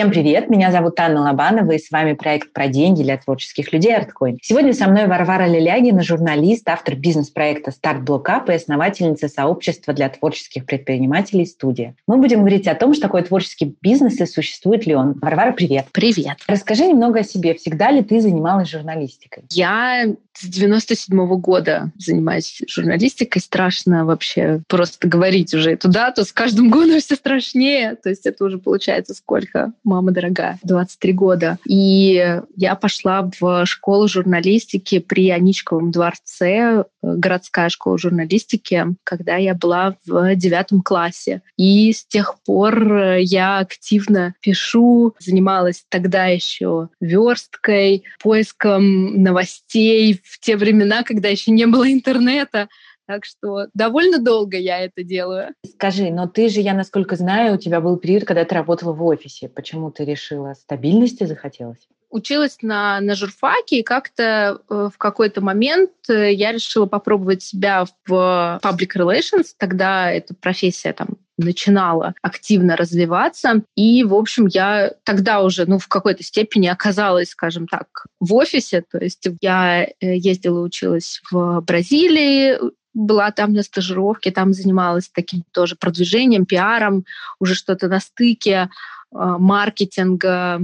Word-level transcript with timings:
Всем 0.00 0.12
привет, 0.12 0.48
меня 0.48 0.72
зовут 0.72 0.98
Анна 0.98 1.20
Лобанова, 1.20 1.72
и 1.72 1.78
с 1.78 1.90
вами 1.90 2.14
проект 2.14 2.54
про 2.54 2.68
деньги 2.68 3.02
для 3.02 3.18
творческих 3.18 3.70
людей 3.70 3.94
ArtCoin. 3.94 4.38
Сегодня 4.40 4.72
со 4.72 4.88
мной 4.88 5.06
Варвара 5.06 5.46
Лилягина, 5.46 6.02
журналист, 6.02 6.66
автор 6.70 6.96
бизнес-проекта 6.96 7.70
Block 7.82 8.24
Up 8.24 8.50
и 8.50 8.54
основательница 8.54 9.28
сообщества 9.28 9.92
для 9.92 10.08
творческих 10.08 10.64
предпринимателей 10.64 11.44
«Студия». 11.44 11.96
Мы 12.06 12.16
будем 12.16 12.38
говорить 12.38 12.66
о 12.66 12.74
том, 12.74 12.94
что 12.94 13.02
такое 13.02 13.24
творческий 13.24 13.76
бизнес 13.82 14.18
и 14.22 14.24
существует 14.24 14.86
ли 14.86 14.94
он. 14.94 15.18
Варвара, 15.20 15.52
привет. 15.52 15.88
Привет. 15.92 16.38
Расскажи 16.46 16.86
немного 16.86 17.20
о 17.20 17.22
себе. 17.22 17.52
Всегда 17.52 17.90
ли 17.90 18.02
ты 18.02 18.22
занималась 18.22 18.70
журналистикой? 18.70 19.44
Я 19.50 20.06
с 20.32 20.44
97 20.46 21.20
-го 21.20 21.36
года 21.36 21.92
занимаюсь 21.98 22.62
журналистикой. 22.66 23.42
Страшно 23.42 24.06
вообще 24.06 24.62
просто 24.66 25.06
говорить 25.06 25.52
уже 25.52 25.72
эту 25.72 25.90
дату. 25.90 26.24
С 26.24 26.32
каждым 26.32 26.70
годом 26.70 27.00
все 27.00 27.16
страшнее. 27.16 27.96
То 27.96 28.08
есть 28.08 28.24
это 28.24 28.46
уже 28.46 28.56
получается 28.56 29.12
сколько? 29.12 29.72
Мама 29.90 30.12
дорогая. 30.12 30.56
23 30.62 31.12
года. 31.14 31.58
И 31.66 32.40
я 32.54 32.74
пошла 32.76 33.28
в 33.40 33.66
школу 33.66 34.06
журналистики 34.06 35.00
при 35.00 35.30
Аничковом 35.30 35.90
дворце, 35.90 36.84
городская 37.02 37.70
школа 37.70 37.98
журналистики, 37.98 38.86
когда 39.02 39.34
я 39.34 39.52
была 39.52 39.96
в 40.06 40.36
девятом 40.36 40.80
классе. 40.80 41.42
И 41.56 41.92
с 41.92 42.04
тех 42.04 42.36
пор 42.46 43.16
я 43.16 43.58
активно 43.58 44.34
пишу, 44.40 45.16
занималась 45.18 45.84
тогда 45.88 46.26
еще 46.26 46.90
версткой, 47.00 48.04
поиском 48.22 49.20
новостей 49.20 50.20
в 50.22 50.38
те 50.38 50.56
времена, 50.56 51.02
когда 51.02 51.28
еще 51.28 51.50
не 51.50 51.66
было 51.66 51.90
интернета. 51.90 52.68
Так 53.10 53.24
что 53.24 53.66
довольно 53.74 54.18
долго 54.18 54.56
я 54.56 54.78
это 54.78 55.02
делаю. 55.02 55.52
Скажи, 55.66 56.12
но 56.12 56.28
ты 56.28 56.48
же, 56.48 56.60
я 56.60 56.74
насколько 56.74 57.16
знаю, 57.16 57.54
у 57.54 57.58
тебя 57.58 57.80
был 57.80 57.96
период, 57.96 58.24
когда 58.24 58.44
ты 58.44 58.54
работала 58.54 58.92
в 58.92 59.02
офисе. 59.02 59.48
Почему 59.48 59.90
ты 59.90 60.04
решила? 60.04 60.54
Стабильности 60.54 61.24
захотелось? 61.24 61.88
училась 62.12 62.58
на, 62.60 63.00
на 63.00 63.14
журфаке, 63.14 63.78
и 63.78 63.82
как-то 63.84 64.60
э, 64.68 64.88
в 64.92 64.98
какой-то 64.98 65.40
момент 65.40 65.92
э, 66.08 66.32
я 66.32 66.50
решила 66.50 66.86
попробовать 66.86 67.40
себя 67.40 67.84
в 68.04 68.60
public 68.64 68.96
relations. 68.96 69.54
Тогда 69.56 70.10
эта 70.10 70.34
профессия 70.34 70.92
там 70.92 71.18
начинала 71.38 72.14
активно 72.22 72.76
развиваться. 72.76 73.62
И, 73.74 74.04
в 74.04 74.14
общем, 74.14 74.46
я 74.46 74.92
тогда 75.04 75.42
уже, 75.42 75.66
ну, 75.66 75.78
в 75.78 75.88
какой-то 75.88 76.22
степени 76.22 76.66
оказалась, 76.66 77.30
скажем 77.30 77.66
так, 77.66 78.06
в 78.20 78.34
офисе. 78.34 78.84
То 78.90 78.98
есть 78.98 79.26
я 79.40 79.84
э, 79.84 79.88
ездила, 80.00 80.60
училась 80.60 81.20
в 81.30 81.60
Бразилии, 81.60 82.58
была 82.94 83.30
там 83.30 83.52
на 83.52 83.62
стажировке, 83.62 84.30
там 84.30 84.52
занималась 84.52 85.08
таким 85.08 85.44
тоже 85.52 85.76
продвижением, 85.76 86.46
пиаром, 86.46 87.04
уже 87.38 87.54
что-то 87.54 87.88
на 87.88 88.00
стыке 88.00 88.52
э, 88.52 88.66
маркетинга 89.12 90.60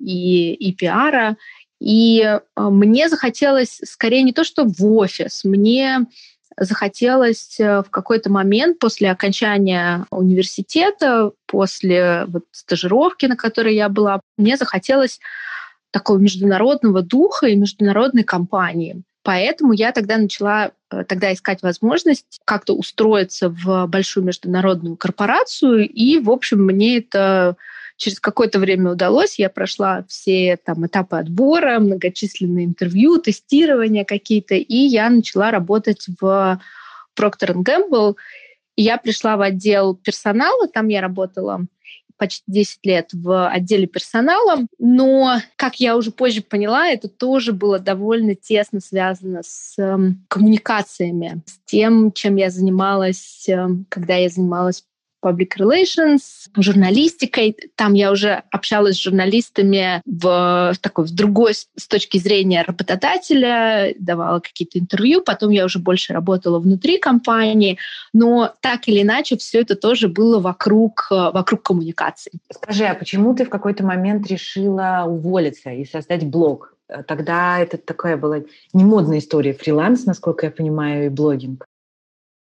и, 0.00 0.54
и 0.54 0.72
пиара. 0.74 1.36
И 1.80 2.20
э, 2.22 2.40
мне 2.56 3.08
захотелось 3.08 3.80
скорее 3.84 4.22
не 4.22 4.32
то, 4.32 4.44
что 4.44 4.64
в 4.64 4.84
офис, 4.84 5.44
мне 5.44 6.06
захотелось 6.56 7.58
э, 7.60 7.82
в 7.82 7.90
какой-то 7.90 8.30
момент 8.30 8.78
после 8.78 9.10
окончания 9.10 10.06
университета, 10.10 11.32
после 11.46 12.24
вот 12.26 12.44
стажировки, 12.50 13.26
на 13.26 13.36
которой 13.36 13.74
я 13.74 13.88
была, 13.88 14.20
мне 14.36 14.56
захотелось 14.56 15.20
такого 15.90 16.18
международного 16.18 17.02
духа 17.02 17.46
и 17.46 17.56
международной 17.56 18.24
компании. 18.24 19.02
Поэтому 19.28 19.74
я 19.74 19.92
тогда 19.92 20.16
начала 20.16 20.70
э, 20.90 21.04
тогда 21.04 21.30
искать 21.34 21.60
возможность 21.60 22.40
как-то 22.46 22.72
устроиться 22.72 23.50
в 23.50 23.86
большую 23.86 24.24
международную 24.24 24.96
корпорацию, 24.96 25.86
и, 25.86 26.18
в 26.18 26.30
общем, 26.30 26.64
мне 26.64 26.96
это 26.96 27.58
через 27.98 28.20
какое-то 28.20 28.58
время 28.58 28.92
удалось. 28.92 29.38
Я 29.38 29.50
прошла 29.50 30.02
все 30.08 30.56
там 30.56 30.86
этапы 30.86 31.18
отбора, 31.18 31.78
многочисленные 31.78 32.64
интервью, 32.64 33.18
тестирования 33.18 34.06
какие-то, 34.06 34.54
и 34.54 34.76
я 34.76 35.10
начала 35.10 35.50
работать 35.50 36.06
в 36.18 36.58
Procter 37.14 37.52
Gamble. 37.52 38.16
Я 38.76 38.96
пришла 38.96 39.36
в 39.36 39.42
отдел 39.42 39.94
персонала, 39.94 40.68
там 40.68 40.88
я 40.88 41.02
работала 41.02 41.66
почти 42.18 42.42
10 42.46 42.84
лет 42.84 43.10
в 43.12 43.48
отделе 43.48 43.86
персонала, 43.86 44.66
но, 44.78 45.38
как 45.56 45.76
я 45.76 45.96
уже 45.96 46.10
позже 46.10 46.42
поняла, 46.42 46.88
это 46.88 47.08
тоже 47.08 47.52
было 47.52 47.78
довольно 47.78 48.34
тесно 48.34 48.80
связано 48.80 49.42
с 49.42 49.74
э, 49.78 49.96
коммуникациями, 50.28 51.42
с 51.46 51.58
тем, 51.64 52.12
чем 52.12 52.36
я 52.36 52.50
занималась, 52.50 53.48
э, 53.48 53.68
когда 53.88 54.16
я 54.16 54.28
занималась 54.28 54.84
public 55.24 55.50
relations, 55.58 56.20
журналистикой. 56.56 57.56
Там 57.74 57.94
я 57.94 58.12
уже 58.12 58.42
общалась 58.50 58.96
с 58.96 59.02
журналистами 59.02 60.02
в 60.06 60.74
такой 60.80 61.04
в 61.06 61.14
другой 61.14 61.54
с 61.54 61.88
точки 61.88 62.18
зрения 62.18 62.62
работодателя, 62.62 63.94
давала 63.98 64.40
какие-то 64.40 64.78
интервью. 64.78 65.22
Потом 65.22 65.50
я 65.50 65.64
уже 65.64 65.78
больше 65.78 66.12
работала 66.12 66.58
внутри 66.58 66.98
компании, 66.98 67.78
но 68.12 68.52
так 68.60 68.88
или 68.88 69.02
иначе 69.02 69.36
все 69.36 69.60
это 69.60 69.76
тоже 69.76 70.08
было 70.08 70.38
вокруг 70.40 71.08
вокруг 71.10 71.62
коммуникаций. 71.62 72.32
Скажи, 72.50 72.84
а 72.84 72.94
почему 72.94 73.34
ты 73.34 73.44
в 73.44 73.50
какой-то 73.50 73.84
момент 73.84 74.26
решила 74.26 75.04
уволиться 75.06 75.70
и 75.70 75.84
создать 75.84 76.24
блог? 76.24 76.74
Тогда 77.06 77.58
это 77.58 77.76
такая 77.76 78.16
была 78.16 78.38
не 78.72 78.82
модная 78.82 79.18
история, 79.18 79.52
фриланс, 79.52 80.06
насколько 80.06 80.46
я 80.46 80.50
понимаю, 80.50 81.06
и 81.06 81.08
блогинг. 81.10 81.67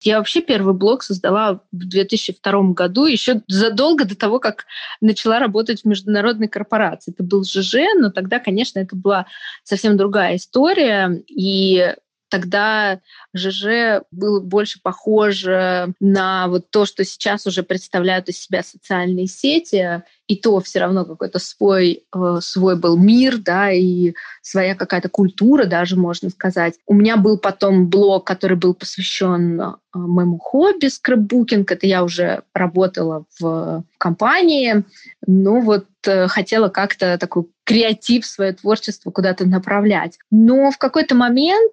Я 0.05 0.19
вообще 0.19 0.43
первый 0.43 0.75
блог 0.75 1.03
создала 1.03 1.61
в 1.73 1.89
2002 1.89 2.73
году, 2.75 3.07
еще 3.07 3.41
задолго 3.49 4.05
до 4.05 4.15
того, 4.15 4.39
как 4.39 4.67
начала 5.01 5.39
работать 5.39 5.81
в 5.81 5.85
международной 5.87 6.47
корпорации. 6.49 7.13
Это 7.13 7.25
был 7.25 7.43
ЖЖ, 7.43 7.77
но 7.99 8.11
тогда, 8.11 8.39
конечно, 8.39 8.79
это 8.79 8.95
была 8.95 9.27
совсем 9.63 9.97
другая 9.97 10.37
история. 10.37 11.23
И 11.27 11.95
тогда 12.29 13.01
ЖЖ 13.35 14.03
было 14.11 14.41
больше 14.41 14.79
похоже 14.83 15.95
на 16.01 16.49
вот 16.49 16.69
то, 16.71 16.85
что 16.85 17.03
сейчас 17.05 17.47
уже 17.47 17.63
представляют 17.63 18.29
из 18.29 18.39
себя 18.39 18.63
социальные 18.63 19.27
сети, 19.27 20.03
и 20.27 20.37
то 20.37 20.59
все 20.61 20.81
равно 20.81 21.05
какой-то 21.05 21.39
свой, 21.39 22.05
э, 22.15 22.39
свой 22.41 22.77
был 22.77 22.97
мир, 22.97 23.37
да, 23.39 23.71
и 23.71 24.15
своя 24.43 24.75
какая-то 24.75 25.09
культура 25.09 25.67
даже, 25.67 25.97
можно 25.97 26.31
сказать. 26.31 26.75
У 26.87 26.95
меня 26.95 27.17
был 27.17 27.39
потом 27.39 27.89
блог, 27.89 28.27
который 28.27 28.57
был 28.57 28.75
посвящен 28.75 29.61
э, 29.61 29.73
моему 29.93 30.39
хобби 30.39 30.87
скрэпбукинг. 30.87 31.71
Это 31.71 31.87
я 31.87 32.05
уже 32.05 32.43
работала 32.55 33.25
в 33.39 33.85
компании, 33.99 34.85
но 35.27 35.61
вот 35.61 35.87
э, 36.07 36.27
хотела 36.29 36.69
как-то 36.69 37.19
такой 37.19 37.45
креатив, 37.65 38.27
свое 38.27 38.53
творчество 38.53 39.11
куда-то 39.11 39.47
направлять. 39.47 40.19
Но 40.31 40.71
в 40.71 40.77
какой-то 40.77 41.15
момент, 41.15 41.73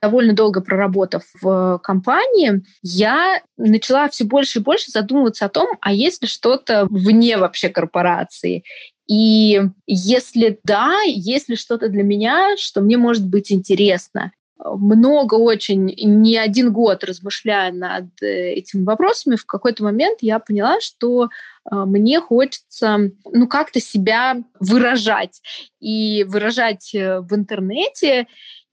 довольно 0.00 0.32
долго 0.32 0.60
проработав 0.60 1.24
в 1.42 1.80
компании, 1.82 2.62
я 2.82 3.40
начала 3.56 4.08
все 4.08 4.22
больше 4.22 4.60
и 4.60 4.62
больше 4.62 4.92
задумываться 4.92 5.44
о 5.44 5.48
том, 5.48 5.76
а 5.80 5.92
есть 5.92 6.22
ли 6.22 6.28
что-то 6.28 6.86
вне 6.88 7.36
вообще 7.36 7.67
вообще 7.68 7.72
корпорации. 7.72 8.64
И 9.08 9.60
если 9.86 10.58
да, 10.64 11.00
если 11.06 11.54
что-то 11.54 11.88
для 11.88 12.02
меня, 12.02 12.56
что 12.56 12.80
мне 12.80 12.96
может 12.96 13.26
быть 13.26 13.50
интересно, 13.52 14.32
много 14.58 15.36
очень, 15.36 15.94
не 15.96 16.36
один 16.36 16.72
год 16.72 17.04
размышляя 17.04 17.72
над 17.72 18.06
э, 18.22 18.54
этими 18.54 18.82
вопросами, 18.82 19.36
в 19.36 19.46
какой-то 19.46 19.84
момент 19.84 20.18
я 20.20 20.40
поняла, 20.40 20.80
что 20.80 21.26
э, 21.26 21.28
мне 21.70 22.20
хочется 22.20 23.12
ну, 23.24 23.46
как-то 23.46 23.80
себя 23.80 24.42
выражать 24.58 25.40
и 25.80 26.24
выражать 26.24 26.92
э, 26.92 27.20
в 27.20 27.34
интернете. 27.36 28.26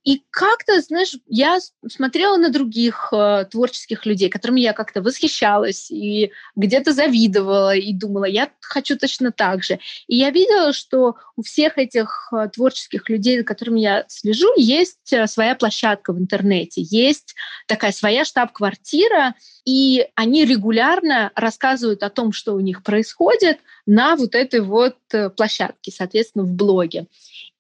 И 0.06 0.24
как-то, 0.30 0.80
знаешь, 0.82 1.18
я 1.26 1.58
смотрела 1.90 2.38
на 2.38 2.50
других 2.50 3.10
э, 3.12 3.46
творческих 3.50 4.06
людей, 4.06 4.30
которыми 4.30 4.62
я 4.62 4.74
как-то 4.74 5.02
восхищалась 5.02 5.90
и 5.90 6.32
где-то 6.56 6.94
завидовала 6.94 7.76
и 7.76 7.92
думала, 7.92 8.26
я 8.26 8.52
хочу 8.62 8.98
точно 8.98 9.32
так 9.32 9.64
же. 9.64 9.80
И 10.08 10.16
я 10.16 10.30
видела, 10.30 10.74
что 10.74 11.16
у 11.36 11.42
всех 11.42 11.80
этих 11.80 12.32
э, 12.32 12.48
творческих 12.50 13.10
людей, 13.10 13.40
за 13.40 13.44
которыми 13.44 13.80
я 13.80 14.06
слежу, 14.08 14.54
есть 14.58 15.12
э, 15.12 15.26
своя 15.26 15.56
площадка 15.56 16.14
в 16.14 16.20
интернете, 16.20 16.82
есть 16.84 17.34
такая 17.66 17.92
своя 17.92 18.26
штаб-квартира, 18.26 19.34
и 19.66 20.06
они 20.14 20.46
регулярно 20.46 21.32
рассказывают 21.34 22.04
о 22.04 22.12
том, 22.12 22.32
что 22.32 22.54
у 22.54 22.60
них 22.60 22.84
происходит 22.84 23.58
на 23.86 24.16
вот 24.16 24.36
этой 24.36 24.62
вот 24.62 24.96
э, 25.12 25.30
площадке, 25.30 25.92
соответственно, 25.92 26.44
в 26.44 26.52
блоге. 26.52 27.08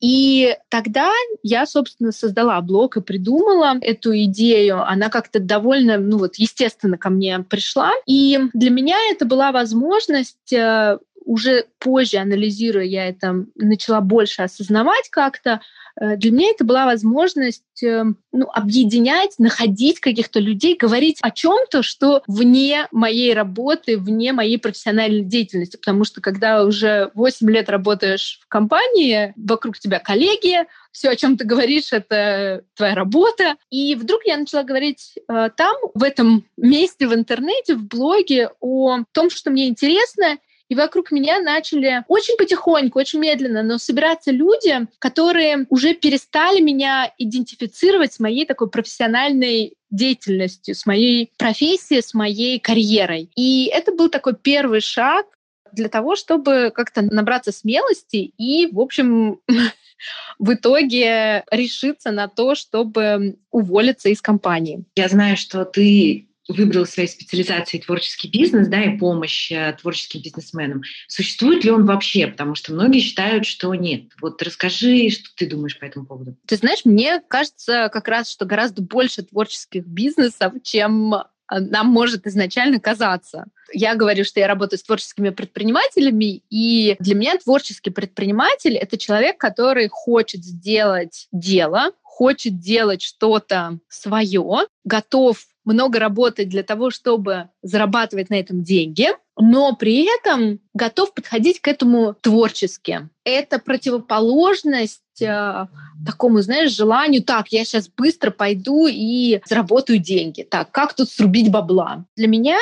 И 0.01 0.56
тогда 0.69 1.12
я, 1.42 1.66
собственно, 1.66 2.12
создала 2.12 2.60
блог 2.62 2.98
и 2.98 3.01
придумала 3.01 3.77
эту 3.81 4.16
идею. 4.25 4.83
Она 4.83 5.10
как-то 5.10 5.39
довольно, 5.39 5.98
ну 5.98 6.18
вот, 6.18 6.36
естественно, 6.36 6.98
ко 6.98 7.10
мне 7.10 7.39
пришла. 7.39 7.92
И 8.06 8.39
для 8.54 8.69
меня 8.69 8.98
это 9.12 9.25
была 9.25 9.51
возможность 9.51 10.51
э, 10.51 10.98
уже 11.25 11.66
позже, 11.80 12.18
анализируя, 12.18 12.86
я 12.86 13.07
это 13.07 13.45
начала 13.56 14.01
больше 14.01 14.44
осознавать 14.44 15.10
как-то, 15.10 15.62
Э, 16.00 16.18
для 16.18 16.31
меня 16.31 16.50
это 16.51 16.63
была 16.63 16.86
возможность 16.86 17.63
эм, 17.83 18.18
ну, 18.31 18.48
объединять, 18.54 19.36
находить 19.38 20.00
каких-то 20.00 20.39
людей, 20.39 20.75
говорить 20.75 21.19
о 21.22 21.31
чем-то, 21.31 21.83
что 21.83 22.24
вне 22.27 22.88
моей 22.92 23.33
работы, 23.33 23.98
вне 23.98 24.33
моей 24.33 24.57
профессиональной 24.57 25.24
деятельности. 25.24 25.77
Потому 25.77 26.04
что 26.04 26.22
когда 26.22 26.63
уже 26.66 27.12
8 27.13 27.50
лет 27.50 27.69
работаешь 27.69 28.39
в 28.44 28.48
компании, 28.48 29.33
вокруг 29.38 29.80
тебя 29.80 30.00
коллеги, 30.00 30.66
все, 30.92 31.10
о 31.10 31.16
чем 31.16 31.38
ты 31.38 31.45
говоришь, 31.45 31.92
это 31.92 32.63
твоя 32.75 32.95
работа. 32.95 33.56
И 33.69 33.95
вдруг 33.95 34.21
я 34.25 34.38
начала 34.38 34.63
говорить 34.63 35.16
э, 35.28 35.50
там, 35.56 35.75
в 35.94 36.04
этом 36.04 36.45
месте, 36.57 37.07
в 37.07 37.13
интернете, 37.13 37.75
в 37.75 37.88
блоге 37.88 38.50
о 38.60 39.00
том, 39.13 39.30
что 39.30 39.50
мне 39.50 39.68
интересно, 39.68 40.38
и 40.69 40.75
вокруг 40.75 41.12
меня 41.12 41.39
начали 41.39 42.03
очень 42.07 42.38
потихоньку, 42.38 43.00
очень 43.00 43.19
медленно, 43.19 43.62
но 43.63 43.77
собираться 43.77 44.31
люди, 44.31 44.88
которые 45.00 45.65
уже 45.69 45.94
перестали 45.94 46.59
меня 46.59 47.12
идентифицировать 47.17 48.13
с 48.13 48.19
моей 48.19 48.45
такой 48.45 48.69
профессиональной 48.69 49.75
деятельностью, 49.91 50.75
с 50.75 50.85
моей 50.85 51.31
профессией, 51.38 52.01
с 52.01 52.13
моей 52.13 52.59
карьерой. 52.59 53.29
И 53.35 53.69
это 53.71 53.94
был 53.94 54.09
такой 54.09 54.35
первый 54.35 54.81
шаг 54.81 55.25
для 55.71 55.89
того, 55.89 56.15
чтобы 56.15 56.71
как-то 56.73 57.01
набраться 57.01 57.51
смелости 57.51 58.33
и, 58.38 58.68
в 58.71 58.79
общем, 58.79 59.39
в 60.39 60.53
итоге 60.53 61.44
решиться 61.51 62.11
на 62.11 62.27
то, 62.27 62.56
чтобы 62.56 63.38
уволиться 63.51 64.09
из 64.09 64.21
компании. 64.21 64.85
Я 64.95 65.09
знаю, 65.09 65.38
что 65.38 65.65
ты 65.65 66.27
выбрал 66.47 66.86
своей 66.86 67.09
специализацией 67.09 67.83
творческий 67.83 68.30
бизнес, 68.30 68.68
да, 68.68 68.83
и 68.83 68.97
помощь 68.97 69.51
э, 69.51 69.75
творческим 69.80 70.21
бизнесменам. 70.21 70.81
Существует 71.07 71.63
ли 71.63 71.71
он 71.71 71.86
вообще? 71.86 72.27
Потому 72.27 72.56
что 72.56 72.74
многие 72.74 73.00
считают, 73.00 73.45
что 73.45 73.74
нет. 73.74 74.12
Вот 74.21 74.42
расскажи, 74.42 75.09
что 75.09 75.30
ты 75.36 75.47
думаешь 75.47 75.80
по 75.80 75.86
этому 75.86 76.06
поводу. 76.06 76.38
Ты 76.45 76.57
знаешь, 76.57 76.86
мне 76.86 77.21
кажется 77.27 77.89
как 77.92 78.07
раз, 78.07 78.30
что 78.30 78.45
гораздо 78.45 78.81
больше 78.81 79.24
творческих 79.24 79.86
бизнесов, 79.86 80.53
чем 80.63 81.15
а, 81.47 81.59
нам 81.59 81.88
может 81.88 82.27
изначально 82.27 82.80
казаться. 82.80 83.45
Я 83.74 83.95
говорю, 83.95 84.24
что 84.24 84.39
я 84.39 84.47
работаю 84.47 84.80
с 84.80 84.83
творческими 84.83 85.30
предпринимателями, 85.30 86.44
и 86.50 86.95
для 87.00 87.15
меня 87.15 87.38
творческий 87.38 87.89
предприниматель— 87.89 88.75
это 88.77 88.97
человек, 88.97 89.38
который 89.38 89.88
хочет 89.88 90.44
сделать 90.44 91.27
дело, 91.31 91.92
хочет 92.01 92.59
делать 92.59 93.01
что-то 93.01 93.80
свое, 93.89 94.68
готов 94.83 95.45
много 95.65 96.00
работать 96.00 96.50
для 96.50 96.63
того, 96.63 96.91
чтобы 96.91 97.50
зарабатывать 97.62 98.29
на 98.29 98.35
этом 98.35 98.63
деньги, 98.63 99.09
но 99.38 99.75
при 99.75 100.07
этом 100.17 100.59
готов 100.73 101.13
подходить 101.13 101.59
к 101.59 101.67
этому 101.67 102.13
творчески. 102.13 103.09
Это 103.23 103.59
противоположность 103.59 105.01
э, 105.21 105.65
такому, 106.06 106.41
знаешь, 106.41 106.71
желанию, 106.71 107.23
так, 107.23 107.50
я 107.50 107.65
сейчас 107.65 107.89
быстро 107.89 108.31
пойду 108.31 108.88
и 108.88 109.41
заработаю 109.45 110.00
деньги. 110.00 110.44
Так, 110.44 110.71
как 110.71 110.94
тут 110.94 111.09
срубить 111.09 111.51
бабла? 111.51 112.06
Для 112.15 112.27
меня 112.27 112.57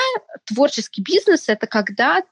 творческий 0.46 1.04
бизнес— 1.04 1.46
это 1.48 1.68
когда 1.68 2.24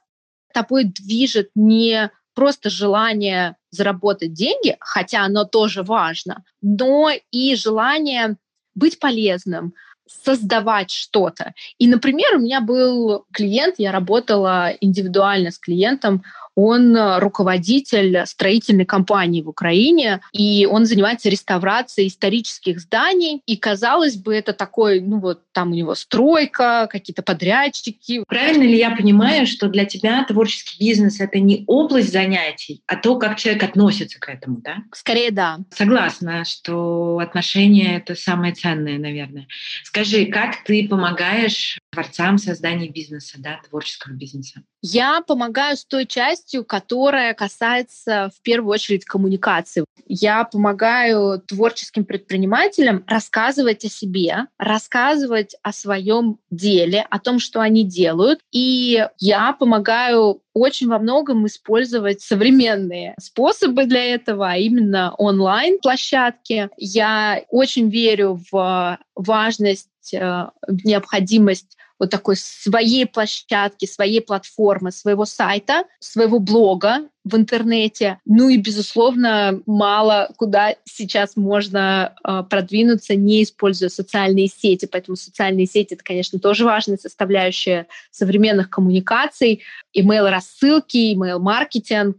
тобой 0.52 0.84
движет 0.84 1.50
не 1.54 2.10
просто 2.34 2.70
желание 2.70 3.56
заработать 3.70 4.32
деньги, 4.32 4.76
хотя 4.80 5.24
оно 5.24 5.44
тоже 5.44 5.82
важно, 5.82 6.44
но 6.60 7.10
и 7.30 7.54
желание 7.56 8.36
быть 8.74 8.98
полезным, 8.98 9.74
создавать 10.06 10.90
что-то. 10.90 11.54
И, 11.78 11.86
например, 11.88 12.36
у 12.36 12.40
меня 12.40 12.60
был 12.60 13.24
клиент, 13.32 13.76
я 13.78 13.92
работала 13.92 14.72
индивидуально 14.80 15.50
с 15.50 15.58
клиентом, 15.58 16.24
он 16.54 16.96
э, 16.96 17.18
руководитель 17.18 18.26
строительной 18.26 18.84
компании 18.84 19.42
в 19.42 19.48
Украине, 19.48 20.20
и 20.32 20.66
он 20.70 20.84
занимается 20.86 21.28
реставрацией 21.28 22.08
исторических 22.08 22.80
зданий. 22.80 23.42
И, 23.46 23.56
казалось 23.56 24.16
бы, 24.16 24.34
это 24.34 24.52
такой, 24.52 25.00
ну 25.00 25.18
вот 25.18 25.42
там 25.52 25.72
у 25.72 25.74
него 25.74 25.94
стройка, 25.94 26.88
какие-то 26.90 27.22
подрядчики. 27.22 28.24
Правильно 28.26 28.64
ли 28.64 28.76
я 28.76 28.94
понимаю, 28.94 29.46
что 29.46 29.68
для 29.68 29.84
тебя 29.84 30.24
творческий 30.24 30.84
бизнес— 30.84 31.20
это 31.20 31.38
не 31.38 31.64
область 31.66 32.12
занятий, 32.12 32.82
а 32.86 32.96
то, 32.96 33.16
как 33.16 33.38
человек 33.38 33.62
относится 33.62 34.18
к 34.20 34.28
этому, 34.28 34.58
да? 34.58 34.78
Скорее, 34.92 35.30
да. 35.30 35.58
Согласна, 35.70 36.44
что 36.44 37.18
отношения— 37.18 37.96
это 37.98 38.14
самое 38.14 38.54
ценное, 38.54 38.98
наверное. 38.98 39.46
Скажи, 39.84 40.26
как 40.26 40.64
ты 40.64 40.88
помогаешь 40.88 41.78
творцам 41.90 42.38
создания 42.38 42.88
бизнеса, 42.88 43.36
да, 43.38 43.60
творческого 43.68 44.12
бизнеса? 44.12 44.62
Я 44.82 45.20
помогаю 45.20 45.76
с 45.76 45.84
той 45.84 46.06
частью, 46.06 46.64
которая 46.64 47.34
касается 47.34 48.30
в 48.36 48.42
первую 48.42 48.72
очередь 48.72 49.04
коммуникации. 49.04 49.84
Я 50.06 50.42
помогаю 50.42 51.40
творческим 51.40 52.04
предпринимателям 52.04 53.04
рассказывать 53.06 53.84
о 53.84 53.88
себе, 53.88 54.46
рассказывать 54.58 55.54
о 55.62 55.72
своем 55.72 56.38
деле, 56.50 57.06
о 57.08 57.20
том, 57.20 57.38
что 57.38 57.60
они 57.60 57.84
делают. 57.84 58.40
И 58.50 59.06
я 59.18 59.52
помогаю 59.52 60.42
очень 60.52 60.88
во 60.88 60.98
многом 60.98 61.46
использовать 61.46 62.20
современные 62.20 63.14
способы 63.20 63.86
для 63.86 64.04
этого, 64.14 64.50
а 64.50 64.56
именно 64.56 65.14
онлайн-площадки. 65.14 66.70
Я 66.76 67.44
очень 67.50 67.88
верю 67.88 68.40
в 68.50 68.98
важность, 69.14 70.12
э, 70.12 70.46
в 70.66 70.84
необходимость 70.84 71.76
вот 72.02 72.10
такой 72.10 72.34
своей 72.36 73.06
площадки, 73.06 73.86
своей 73.86 74.20
платформы, 74.20 74.90
своего 74.90 75.24
сайта, 75.24 75.84
своего 76.00 76.40
блога 76.40 77.06
в 77.22 77.36
интернете. 77.36 78.18
Ну 78.26 78.48
и, 78.48 78.56
безусловно, 78.56 79.62
мало 79.66 80.28
куда 80.36 80.74
сейчас 80.84 81.36
можно 81.36 82.12
э, 82.24 82.42
продвинуться, 82.50 83.14
не 83.14 83.44
используя 83.44 83.88
социальные 83.88 84.48
сети. 84.48 84.88
Поэтому 84.90 85.16
социальные 85.16 85.66
сети— 85.66 85.94
это, 85.94 86.02
конечно, 86.02 86.40
тоже 86.40 86.64
важная 86.64 86.96
составляющая 86.96 87.86
современных 88.10 88.68
коммуникаций. 88.68 89.62
Email-рассылки, 89.96 91.14
email-маркетинг 91.14 92.16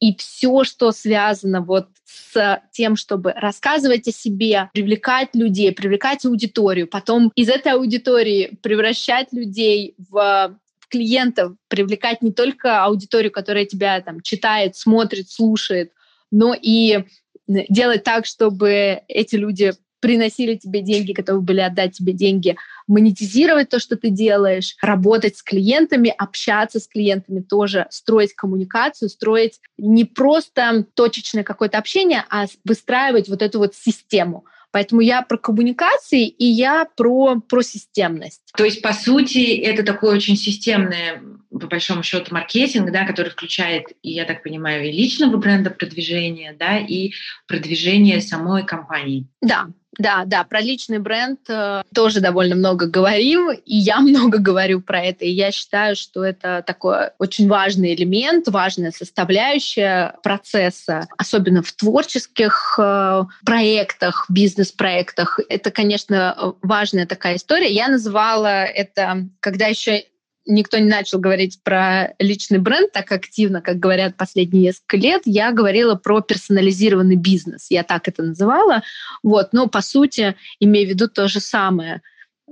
и 0.00 0.16
все, 0.16 0.64
что 0.64 0.92
связано 0.92 1.60
вот 1.60 1.88
с 2.04 2.62
тем, 2.72 2.96
чтобы 2.96 3.32
рассказывать 3.32 4.08
о 4.08 4.12
себе, 4.12 4.70
привлекать 4.72 5.34
людей, 5.34 5.72
привлекать 5.72 6.24
аудиторию, 6.24 6.88
потом 6.88 7.32
из 7.34 7.48
этой 7.48 7.72
аудитории 7.72 8.58
превращать 8.62 9.32
людей 9.32 9.94
в 10.10 10.58
клиентов, 10.88 11.52
привлекать 11.68 12.20
не 12.20 12.32
только 12.32 12.84
аудиторию, 12.84 13.30
которая 13.30 13.64
тебя 13.64 14.00
там 14.00 14.20
читает, 14.20 14.76
смотрит, 14.76 15.30
слушает, 15.30 15.92
но 16.30 16.54
и 16.54 17.04
делать 17.46 18.04
так, 18.04 18.26
чтобы 18.26 19.02
эти 19.08 19.36
люди 19.36 19.72
приносили 20.00 20.56
тебе 20.56 20.80
деньги, 20.80 21.12
готовы 21.12 21.40
были 21.40 21.60
отдать 21.60 21.92
тебе 21.92 22.12
деньги, 22.12 22.56
монетизировать 22.86 23.68
то, 23.68 23.78
что 23.78 23.96
ты 23.96 24.10
делаешь, 24.10 24.76
работать 24.82 25.36
с 25.36 25.42
клиентами, 25.42 26.12
общаться 26.16 26.80
с 26.80 26.88
клиентами 26.88 27.40
тоже, 27.40 27.86
строить 27.90 28.34
коммуникацию, 28.34 29.08
строить 29.08 29.60
не 29.78 30.04
просто 30.04 30.86
точечное 30.94 31.44
какое-то 31.44 31.78
общение, 31.78 32.24
а 32.30 32.46
выстраивать 32.64 33.28
вот 33.28 33.42
эту 33.42 33.58
вот 33.58 33.74
систему. 33.74 34.44
Поэтому 34.72 35.00
я 35.00 35.22
про 35.22 35.36
коммуникации 35.36 36.28
и 36.28 36.44
я 36.44 36.86
про, 36.96 37.40
про 37.40 37.62
системность. 37.62 38.42
То 38.56 38.64
есть, 38.64 38.82
по 38.82 38.92
сути, 38.92 39.56
это 39.56 39.82
такой 39.82 40.14
очень 40.14 40.36
системный, 40.36 41.29
по 41.50 41.66
большому 41.66 42.02
счету, 42.02 42.32
маркетинг, 42.32 42.90
да, 42.92 43.04
который 43.04 43.30
включает, 43.30 43.88
я 44.02 44.24
так 44.24 44.42
понимаю, 44.42 44.88
и 44.88 44.92
личного 44.92 45.36
бренда 45.36 45.70
продвижения, 45.70 46.54
да, 46.58 46.78
и 46.78 47.12
продвижение 47.46 48.20
самой 48.20 48.64
компании. 48.64 49.26
Да, 49.42 49.68
да, 49.98 50.22
да, 50.24 50.44
про 50.44 50.60
личный 50.60 50.98
бренд 50.98 51.40
э, 51.48 51.82
тоже 51.94 52.20
довольно 52.20 52.54
много 52.54 52.86
говорим, 52.86 53.50
и 53.50 53.76
я 53.76 54.00
много 54.00 54.38
говорю 54.38 54.80
про 54.80 55.02
это, 55.02 55.24
и 55.24 55.30
я 55.30 55.50
считаю, 55.50 55.96
что 55.96 56.24
это 56.24 56.62
такой 56.66 57.10
очень 57.18 57.48
важный 57.48 57.94
элемент, 57.94 58.48
важная 58.48 58.92
составляющая 58.92 60.16
процесса, 60.22 61.08
особенно 61.18 61.62
в 61.62 61.72
творческих 61.72 62.78
э, 62.78 63.24
проектах, 63.44 64.26
бизнес-проектах. 64.28 65.40
Это, 65.48 65.70
конечно, 65.70 66.54
важная 66.62 67.06
такая 67.06 67.36
история. 67.36 67.70
Я 67.72 67.88
называла 67.88 68.64
это, 68.64 69.28
когда 69.40 69.66
еще 69.66 70.04
никто 70.50 70.78
не 70.78 70.88
начал 70.88 71.18
говорить 71.18 71.60
про 71.62 72.14
личный 72.18 72.58
бренд 72.58 72.92
так 72.92 73.10
активно, 73.12 73.60
как 73.60 73.78
говорят 73.78 74.16
последние 74.16 74.64
несколько 74.64 74.96
лет, 74.96 75.22
я 75.24 75.52
говорила 75.52 75.94
про 75.94 76.20
персонализированный 76.20 77.16
бизнес. 77.16 77.70
Я 77.70 77.82
так 77.82 78.08
это 78.08 78.22
называла. 78.22 78.82
Вот. 79.22 79.52
Но, 79.52 79.68
по 79.68 79.80
сути, 79.80 80.36
имея 80.58 80.86
в 80.86 80.90
виду 80.90 81.08
то 81.08 81.28
же 81.28 81.40
самое. 81.40 82.02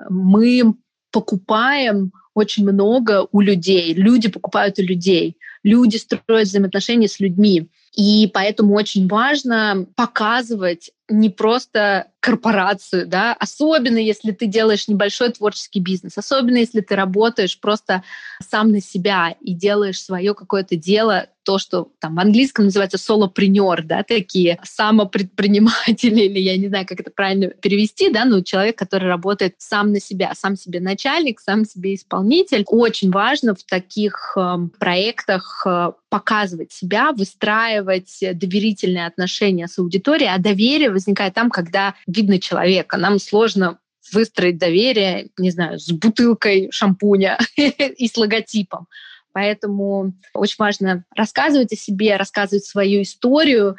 Мы 0.09 0.75
покупаем 1.11 2.13
очень 2.35 2.65
много 2.65 3.27
у 3.33 3.41
людей. 3.41 3.95
Люди 3.95 4.29
покупают 4.29 4.79
у 4.79 4.83
людей. 4.83 5.37
Люди 5.65 5.97
строят 5.97 6.49
взаимоотношения 6.49 7.09
с 7.09 7.21
людьми. 7.21 7.69
И 7.95 8.31
поэтому 8.33 8.75
очень 8.75 9.09
важно 9.09 9.87
показывать 9.97 10.93
не 11.09 11.31
просто 11.31 12.09
корпорацию, 12.21 13.07
да, 13.07 13.35
особенно 13.39 13.99
если 13.99 14.33
ты 14.33 14.47
делаешь 14.47 14.89
небольшой 14.89 15.31
творческий 15.31 15.81
бизнес, 15.81 16.19
особенно 16.19 16.57
если 16.57 16.81
ты 16.81 16.97
работаешь 16.97 17.59
просто 17.59 18.03
сам 18.47 18.73
на 18.73 18.81
себя 18.81 19.35
и 19.41 19.55
делаешь 19.55 20.03
свое 20.03 20.35
какое-то 20.35 20.77
дело, 20.77 21.29
то, 21.45 21.59
что 21.59 21.91
там 21.99 22.17
в 22.17 22.21
английском 22.21 22.67
называется 22.67 22.99
солопренер, 22.99 23.83
да, 23.83 24.03
такие 24.03 24.59
самопредприниматели, 24.65 26.21
или 26.27 26.41
я 26.41 26.59
не 26.59 26.69
знаю, 26.69 26.85
как 26.87 27.01
это 27.01 27.11
правильно 27.11 27.49
перевести, 27.49 28.11
да, 28.11 28.27
но 28.27 28.43
человек, 28.43 28.77
который 28.77 29.09
работает 29.09 29.55
сам 29.57 29.93
на 29.93 29.99
себя, 29.99 30.33
сам 30.35 30.57
себе 30.57 30.81
начальник, 30.81 31.41
сам 31.41 31.65
себе 31.65 31.95
исполнитель. 31.95 32.65
Очень 32.67 33.11
важно 33.11 33.55
в 33.55 33.63
таких 33.63 34.37
э, 34.37 34.59
проектах 34.79 35.63
э, 35.67 35.93
показывать 36.11 36.73
себя, 36.73 37.13
выстраивать 37.13 38.19
доверительные 38.21 39.07
отношения 39.07 39.69
с 39.69 39.79
аудиторией, 39.79 40.31
а 40.35 40.39
доверие 40.39 40.91
возникает 40.99 41.35
там, 41.35 41.51
когда 41.51 41.95
видно 42.07 42.39
человека. 42.39 42.97
Нам 42.97 43.19
сложно 43.19 43.79
выстроить 44.13 44.59
доверие, 44.59 45.31
не 45.39 45.51
знаю, 45.51 45.79
с 45.79 45.91
бутылкой 45.91 46.69
шампуня 46.71 47.39
и 47.57 48.09
с 48.09 48.17
логотипом. 48.17 48.89
Поэтому 49.33 50.15
очень 50.35 50.57
важно 50.59 51.05
рассказывать 51.15 51.73
о 51.73 51.77
себе, 51.77 52.17
рассказывать 52.17 52.65
свою 52.65 53.03
историю, 53.03 53.77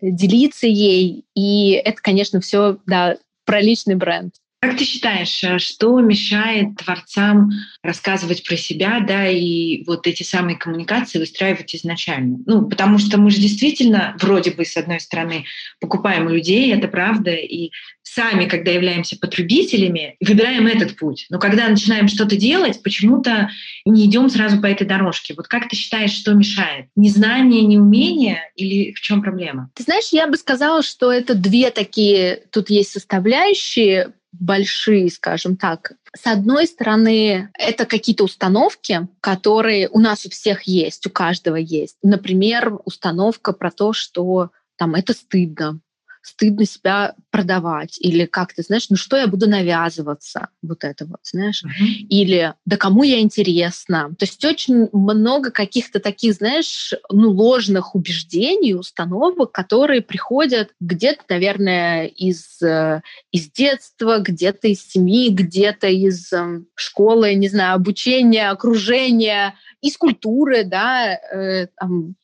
делиться 0.00 0.66
ей. 0.66 1.24
И 1.34 1.72
это, 1.72 2.00
конечно, 2.00 2.40
все 2.40 2.78
да, 2.86 3.16
про 3.44 3.60
личный 3.60 3.96
бренд. 3.96 4.34
Как 4.62 4.76
ты 4.76 4.84
считаешь, 4.84 5.42
э, 5.42 5.58
что 5.58 5.98
мешает 6.00 6.76
творцам 6.76 7.50
рассказывать 7.82 8.46
про 8.46 8.56
себя, 8.56 9.00
да, 9.00 9.26
и 9.26 9.82
вот 9.86 10.06
эти 10.06 10.22
самые 10.22 10.58
коммуникации 10.58 11.18
выстраивать 11.18 11.74
изначально? 11.74 12.40
Ну, 12.44 12.68
потому 12.68 12.98
что 12.98 13.18
мы 13.18 13.30
же 13.30 13.38
действительно, 13.40 14.14
вроде 14.20 14.50
бы, 14.50 14.66
с 14.66 14.76
одной 14.76 15.00
стороны, 15.00 15.46
покупаем 15.80 16.28
людей, 16.28 16.74
это 16.74 16.88
правда, 16.88 17.30
и 17.30 17.70
сами, 18.02 18.46
когда 18.46 18.70
являемся 18.70 19.16
потребителями, 19.18 20.16
выбираем 20.20 20.66
этот 20.66 20.96
путь. 20.96 21.26
Но 21.30 21.38
когда 21.38 21.66
начинаем 21.68 22.08
что-то 22.08 22.36
делать, 22.36 22.82
почему-то 22.82 23.50
не 23.86 24.06
идем 24.06 24.28
сразу 24.28 24.60
по 24.60 24.66
этой 24.66 24.86
дорожке. 24.86 25.32
Вот 25.34 25.48
как 25.48 25.68
ты 25.68 25.76
считаешь, 25.76 26.12
что 26.12 26.34
мешает? 26.34 26.86
Незнание, 26.96 27.62
неумение 27.62 28.50
или 28.56 28.92
в 28.92 29.00
чем 29.00 29.22
проблема? 29.22 29.70
Ты 29.74 29.84
знаешь, 29.84 30.08
я 30.10 30.26
бы 30.26 30.36
сказала, 30.36 30.82
что 30.82 31.10
это 31.10 31.34
две 31.34 31.70
такие, 31.70 32.42
тут 32.50 32.68
есть 32.68 32.90
составляющие 32.90 34.12
большие, 34.32 35.10
скажем 35.10 35.56
так. 35.56 35.92
С 36.16 36.26
одной 36.26 36.66
стороны, 36.66 37.50
это 37.58 37.86
какие-то 37.86 38.24
установки, 38.24 39.08
которые 39.20 39.88
у 39.88 39.98
нас 39.98 40.26
у 40.26 40.30
всех 40.30 40.62
есть, 40.62 41.06
у 41.06 41.10
каждого 41.10 41.56
есть. 41.56 41.96
Например, 42.02 42.78
установка 42.84 43.52
про 43.52 43.70
то, 43.70 43.92
что 43.92 44.50
там 44.76 44.94
это 44.94 45.12
стыдно, 45.12 45.80
стыдно 46.22 46.66
себя 46.66 47.14
продавать, 47.30 47.98
или 47.98 48.26
как 48.26 48.52
ты 48.52 48.62
знаешь, 48.62 48.86
ну 48.90 48.96
что 48.96 49.16
я 49.16 49.26
буду 49.26 49.48
навязываться, 49.48 50.48
вот 50.62 50.84
это 50.84 51.06
вот, 51.06 51.20
знаешь, 51.22 51.64
uh-huh. 51.64 51.86
или 52.08 52.54
да 52.66 52.76
кому 52.76 53.02
я 53.02 53.20
интересна. 53.20 54.10
То 54.18 54.24
есть 54.24 54.44
очень 54.44 54.88
много 54.92 55.50
каких-то 55.50 56.00
таких, 56.00 56.34
знаешь, 56.34 56.92
ну 57.10 57.30
ложных 57.30 57.94
убеждений, 57.94 58.74
установок, 58.74 59.52
которые 59.52 60.02
приходят 60.02 60.70
где-то, 60.80 61.22
наверное, 61.28 62.06
из, 62.06 62.60
э, 62.62 63.00
из 63.32 63.50
детства, 63.50 64.18
где-то 64.18 64.68
из 64.68 64.86
семьи, 64.86 65.30
где-то 65.30 65.88
из 65.88 66.32
эм, 66.32 66.66
школы, 66.74 67.34
не 67.34 67.48
знаю, 67.48 67.76
обучения, 67.76 68.50
окружения, 68.50 69.54
из 69.80 69.96
культуры, 69.96 70.64
да, 70.64 71.14
э, 71.14 71.68
там, 71.78 72.14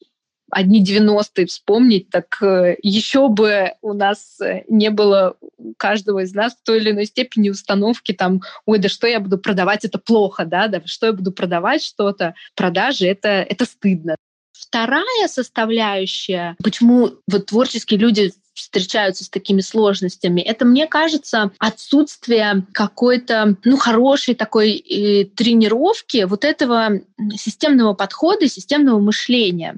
одни 0.51 0.85
90-е 0.85 1.47
вспомнить, 1.47 2.11
так 2.11 2.41
э, 2.43 2.77
еще 2.83 3.29
бы 3.29 3.73
у 3.83 3.93
нас 3.93 4.41
э, 4.41 4.63
не 4.69 4.91
было 4.91 5.37
у 5.59 5.75
каждого 5.75 6.21
из 6.21 6.35
нас 6.35 6.55
в 6.55 6.63
той 6.63 6.79
или 6.79 6.91
иной 6.93 7.07
степени 7.07 7.51
установки 7.51 8.13
там, 8.13 8.43
ой, 8.65 8.79
да 8.79 8.89
что 8.89 9.07
я 9.07 9.21
буду 9.21 9.39
продавать, 9.39 9.85
это 9.85 9.99
плохо, 9.99 10.45
да, 10.45 10.69
да, 10.69 10.81
что 10.85 11.07
я 11.07 11.13
буду 11.13 11.33
продавать 11.33 11.83
что-то, 11.83 12.35
продажи, 12.55 13.07
это, 13.07 13.29
это 13.29 13.65
стыдно. 13.65 14.17
Вторая 14.53 15.29
составляющая, 15.29 16.57
почему 16.63 17.11
вот 17.29 17.47
творческие 17.47 18.01
люди 18.01 18.33
встречаются 18.57 19.25
с 19.25 19.29
такими 19.29 19.61
сложностями. 19.61 20.41
Это, 20.41 20.65
мне 20.65 20.87
кажется, 20.87 21.51
отсутствие 21.59 22.67
какой-то, 22.73 23.57
ну, 23.65 23.77
хорошей 23.77 24.35
такой 24.35 24.77
э, 24.77 25.27
тренировки 25.27 26.25
вот 26.25 26.45
этого 26.45 27.01
системного 27.35 27.93
подхода, 27.93 28.49
системного 28.49 28.99
мышления. 28.99 29.77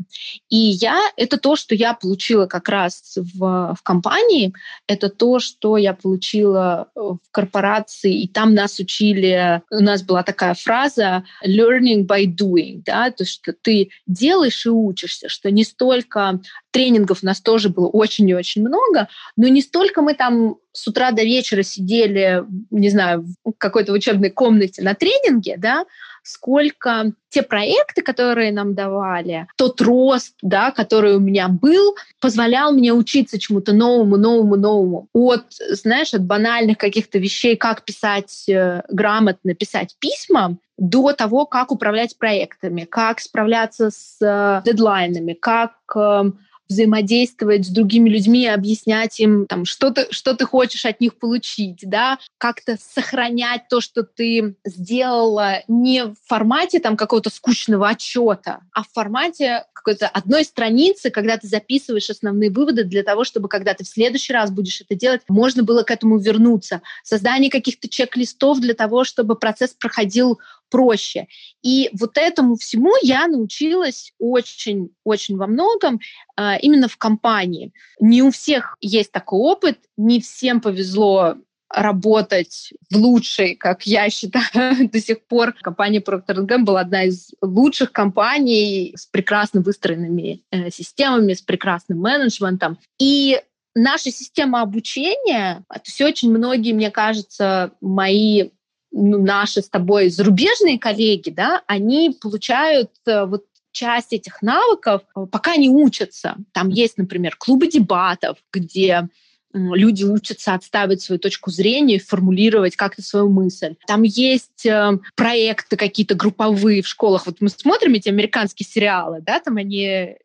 И 0.49 0.56
я, 0.56 1.00
это 1.16 1.38
то, 1.38 1.56
что 1.56 1.75
я 1.75 1.92
получила 1.92 2.47
как 2.47 2.68
раз 2.68 3.16
в, 3.16 3.75
в 3.75 3.82
компании, 3.82 4.54
это 4.87 5.08
то, 5.08 5.40
что 5.40 5.76
я 5.76 5.92
получила 5.92 6.88
в 6.94 7.18
корпорации, 7.32 8.23
и 8.23 8.28
там 8.28 8.54
нас 8.54 8.78
учили, 8.78 9.61
у 9.70 9.80
нас 9.80 10.02
была 10.02 10.23
такая 10.23 10.54
фраза 10.54 11.25
learning 11.44 12.06
by 12.06 12.26
doing, 12.26 12.82
да, 12.85 13.11
то, 13.11 13.25
что 13.25 13.52
ты 13.52 13.90
делаешь 14.06 14.66
и 14.66 14.70
учишься, 14.70 15.28
что 15.28 15.50
не 15.50 15.64
столько 15.64 16.40
тренингов 16.70 17.20
у 17.22 17.26
нас 17.26 17.40
тоже 17.40 17.68
было 17.68 17.88
очень 17.88 18.28
и 18.28 18.34
очень 18.34 18.62
много, 18.62 19.08
но 19.37 19.48
не 19.48 19.62
столько 19.62 20.02
мы 20.02 20.14
там 20.14 20.56
с 20.72 20.87
утра 20.87 21.10
до 21.12 21.22
вечера 21.22 21.62
сидели, 21.62 22.44
не 22.70 22.88
знаю, 22.90 23.26
в 23.44 23.52
какой-то 23.58 23.92
учебной 23.92 24.30
комнате 24.30 24.82
на 24.82 24.94
тренинге, 24.94 25.56
да, 25.58 25.84
сколько 26.22 27.12
те 27.30 27.42
проекты, 27.42 28.02
которые 28.02 28.52
нам 28.52 28.75
давали, 28.75 29.46
тот 29.56 29.80
рост, 29.80 30.34
да, 30.42 30.70
который 30.70 31.16
у 31.16 31.20
меня 31.20 31.48
был, 31.48 31.96
позволял 32.20 32.72
мне 32.72 32.92
учиться 32.92 33.38
чему-то 33.38 33.72
новому, 33.72 34.16
новому, 34.16 34.56
новому. 34.56 35.08
От, 35.14 35.44
знаешь, 35.70 36.12
от 36.12 36.25
банальных 36.25 36.76
каких-то 36.76 37.18
вещей, 37.18 37.56
как 37.56 37.82
писать 37.82 38.48
э, 38.48 38.82
грамотно, 38.90 39.54
писать 39.54 39.96
письма, 39.98 40.58
до 40.76 41.12
того, 41.12 41.44
как 41.46 41.72
управлять 41.72 42.16
проектами, 42.18 42.84
как 42.84 43.20
справляться 43.20 43.90
с 43.90 44.18
э, 44.20 44.62
дедлайнами, 44.64 45.32
как 45.32 45.72
э, 45.96 46.30
взаимодействовать 46.68 47.66
с 47.66 47.70
другими 47.70 48.10
людьми, 48.10 48.46
объяснять 48.46 49.18
им, 49.20 49.46
там, 49.46 49.64
что, 49.64 49.90
ты, 49.90 50.06
что 50.10 50.34
ты 50.34 50.44
хочешь 50.44 50.58
от 50.85 51.00
них 51.00 51.19
получить, 51.19 51.81
да, 51.83 52.19
как-то 52.38 52.77
сохранять 52.77 53.69
то, 53.69 53.81
что 53.81 54.03
ты 54.03 54.57
сделала 54.65 55.62
не 55.69 56.05
в 56.05 56.17
формате 56.27 56.81
там 56.81 56.97
какого-то 56.97 57.31
скучного 57.31 57.88
отчета, 57.88 58.61
а 58.73 58.83
в 58.83 58.88
формате 58.93 59.65
какой-то 59.73 60.09
одной 60.09 60.45
страницы, 60.45 61.11
когда 61.11 61.37
ты 61.38 61.47
записываешь 61.47 62.11
основные 62.11 62.50
выводы 62.50 62.85
для 62.85 63.03
того, 63.03 63.25
чтобы 63.25 63.49
когда 63.49 63.75
ты 63.75 63.85
в 63.85 63.88
следующий 63.88 64.33
раз 64.33 64.50
будешь 64.50 64.81
это 64.81 64.95
делать, 64.95 65.23
можно 65.29 65.62
было 65.62 65.83
к 65.83 65.91
этому 65.91 66.19
вернуться. 66.19 66.83
Создание 67.05 67.50
каких-то 67.50 67.88
чек-листов 67.88 68.61
для 68.61 68.75
того, 68.75 69.05
чтобы 69.05 69.37
процесс 69.37 69.71
проходил 69.71 70.41
проще. 70.70 71.26
И 71.62 71.90
вот 71.92 72.16
этому 72.16 72.56
всему 72.56 72.92
я 73.02 73.26
научилась 73.26 74.12
очень-очень 74.18 75.37
во 75.37 75.46
многом 75.46 76.00
а, 76.37 76.56
именно 76.56 76.88
в 76.88 76.96
компании. 76.96 77.72
Не 78.00 78.22
у 78.22 78.30
всех 78.30 78.76
есть 78.80 79.12
такой 79.12 79.40
опыт, 79.40 79.78
не 79.96 80.20
всем 80.20 80.60
повезло 80.60 81.37
работать 81.70 82.72
в 82.90 82.96
лучшей, 82.96 83.54
как 83.54 83.82
я 83.82 84.08
считаю, 84.10 84.88
до 84.92 85.00
сих 85.00 85.26
пор 85.26 85.52
компания 85.52 86.00
Procter 86.00 86.46
Gamble 86.46 86.78
одна 86.78 87.04
из 87.04 87.30
лучших 87.42 87.92
компаний 87.92 88.94
с 88.96 89.06
прекрасно 89.06 89.60
выстроенными 89.60 90.42
э, 90.50 90.70
системами, 90.70 91.34
с 91.34 91.42
прекрасным 91.42 92.00
менеджментом. 92.00 92.78
И 92.98 93.40
наша 93.75 94.10
система 94.10 94.62
обучения, 94.62 95.64
то 95.68 95.82
есть 95.84 96.00
очень 96.00 96.30
многие, 96.30 96.72
мне 96.72 96.90
кажется, 96.90 97.72
мои 97.80 98.50
ну, 98.90 99.23
наши 99.23 99.62
с 99.62 99.68
тобой 99.68 100.09
зарубежные 100.09 100.78
коллеги, 100.78 101.30
да, 101.30 101.62
они 101.66 102.16
получают 102.21 102.90
э, 103.07 103.26
вот 103.26 103.45
часть 103.73 104.12
этих 104.12 104.42
навыков, 104.42 105.02
э, 105.14 105.26
пока 105.30 105.57
не 105.57 105.68
учатся. 105.68 106.37
Там 106.52 106.68
есть, 106.68 106.99
например, 106.99 107.37
клубы 107.37 107.68
дебатов, 107.68 108.38
где 108.52 109.09
люди 109.52 110.04
учатся 110.04 110.54
отставить 110.54 111.00
свою 111.00 111.18
точку 111.18 111.50
зрения 111.50 111.97
и 111.97 112.00
формулировать 112.00 112.76
как-то 112.76 113.02
свою 113.02 113.30
мысль. 113.30 113.76
Там 113.87 114.02
есть 114.02 114.66
э, 114.66 114.99
проекты 115.14 115.76
какие-то 115.76 116.14
групповые 116.14 116.83
в 116.83 116.88
школах. 116.88 117.26
Вот 117.26 117.37
мы 117.40 117.49
смотрим 117.49 117.95
эти 117.95 118.09
американские 118.09 118.66
сериалы, 118.66 119.21
да, 119.21 119.40
там 119.40 119.57
они 119.57 120.16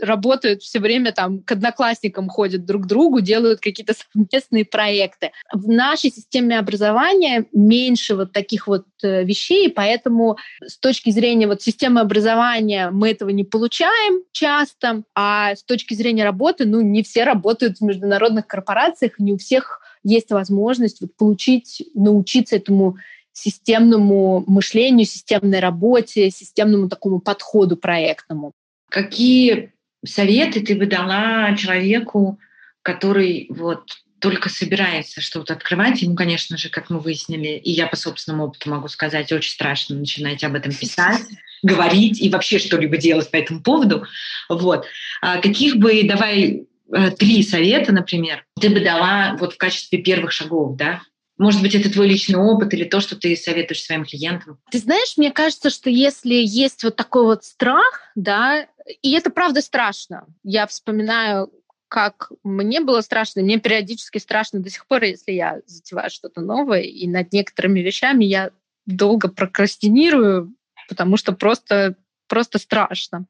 работают 0.00 0.62
все 0.62 0.80
время 0.80 1.12
там 1.12 1.42
к 1.42 1.52
одноклассникам 1.52 2.28
ходят 2.28 2.64
друг 2.64 2.84
к 2.84 2.86
другу, 2.86 3.20
делают 3.20 3.60
какие-то 3.60 3.94
совместные 4.12 4.64
проекты. 4.64 5.32
В 5.52 5.68
нашей 5.68 6.10
системе 6.10 6.58
образования 6.58 7.46
меньше 7.52 8.14
вот 8.14 8.32
таких 8.32 8.66
вот 8.66 8.86
э, 9.02 9.24
вещей, 9.24 9.70
поэтому 9.70 10.36
с 10.60 10.78
точки 10.78 11.10
зрения 11.10 11.46
вот 11.46 11.62
системы 11.62 12.00
образования 12.00 12.90
мы 12.90 13.10
этого 13.10 13.30
не 13.30 13.44
получаем 13.44 14.22
часто, 14.32 15.02
а 15.14 15.54
с 15.54 15.62
точки 15.62 15.94
зрения 15.94 16.24
работы, 16.24 16.64
ну, 16.66 16.80
не 16.80 17.02
все 17.02 17.24
работают 17.24 17.78
в 17.78 17.84
международных 17.84 18.46
корпорациях, 18.46 19.18
не 19.18 19.32
у 19.32 19.38
всех 19.38 19.80
есть 20.02 20.30
возможность 20.30 21.00
вот 21.00 21.16
получить, 21.16 21.82
научиться 21.94 22.56
этому 22.56 22.96
системному 23.32 24.44
мышлению, 24.46 25.06
системной 25.06 25.60
работе, 25.60 26.30
системному 26.30 26.88
такому 26.88 27.20
подходу 27.20 27.76
проектному. 27.76 28.52
Какие 28.88 29.73
советы 30.04 30.60
ты 30.60 30.74
бы 30.74 30.86
дала 30.86 31.54
человеку, 31.56 32.38
который 32.82 33.46
вот 33.50 33.84
только 34.24 34.48
собирается 34.48 35.20
что-то 35.20 35.52
открывать, 35.52 36.00
ему, 36.00 36.14
конечно 36.16 36.56
же, 36.56 36.70
как 36.70 36.88
мы 36.88 36.98
выяснили, 36.98 37.58
и 37.58 37.70
я 37.70 37.86
по 37.86 37.96
собственному 37.96 38.44
опыту 38.44 38.70
могу 38.70 38.88
сказать, 38.88 39.30
очень 39.32 39.52
страшно 39.52 39.96
начинать 39.96 40.42
об 40.44 40.54
этом 40.54 40.72
писать, 40.72 41.20
говорить 41.62 42.22
и 42.22 42.30
вообще 42.30 42.58
что-либо 42.58 42.96
делать 42.96 43.30
по 43.30 43.36
этому 43.36 43.60
поводу. 43.60 44.06
Вот. 44.48 44.86
А 45.20 45.42
каких 45.42 45.76
бы, 45.76 46.04
давай, 46.04 46.66
э, 46.90 47.10
три 47.10 47.42
совета, 47.42 47.92
например, 47.92 48.46
ты 48.58 48.70
бы 48.70 48.80
дала 48.80 49.36
вот 49.38 49.54
в 49.54 49.56
качестве 49.58 49.98
первых 49.98 50.32
шагов, 50.32 50.76
да? 50.76 51.02
Может 51.36 51.62
быть, 51.62 51.74
это 51.74 51.90
твой 51.92 52.08
личный 52.08 52.38
опыт 52.38 52.72
или 52.74 52.84
то, 52.84 53.00
что 53.00 53.16
ты 53.16 53.34
советуешь 53.36 53.82
своим 53.82 54.04
клиентам? 54.04 54.58
Ты 54.70 54.78
знаешь, 54.78 55.16
мне 55.16 55.32
кажется, 55.32 55.70
что 55.70 55.90
если 55.90 56.34
есть 56.34 56.84
вот 56.84 56.94
такой 56.96 57.24
вот 57.24 57.44
страх, 57.44 58.02
да, 58.14 58.68
и 59.02 59.12
это 59.12 59.30
правда 59.30 59.60
страшно. 59.60 60.26
Я 60.44 60.66
вспоминаю 60.66 61.50
как 61.94 62.32
мне 62.42 62.80
было 62.80 63.02
страшно, 63.02 63.42
мне 63.42 63.60
периодически 63.60 64.18
страшно 64.18 64.58
до 64.58 64.68
сих 64.68 64.84
пор, 64.88 65.04
если 65.04 65.30
я 65.30 65.60
затеваю 65.66 66.10
что-то 66.10 66.40
новое, 66.40 66.80
и 66.80 67.06
над 67.06 67.32
некоторыми 67.32 67.78
вещами 67.78 68.24
я 68.24 68.50
долго 68.84 69.28
прокрастинирую, 69.28 70.56
потому 70.88 71.16
что 71.16 71.32
просто, 71.32 71.94
просто 72.26 72.58
страшно. 72.58 73.26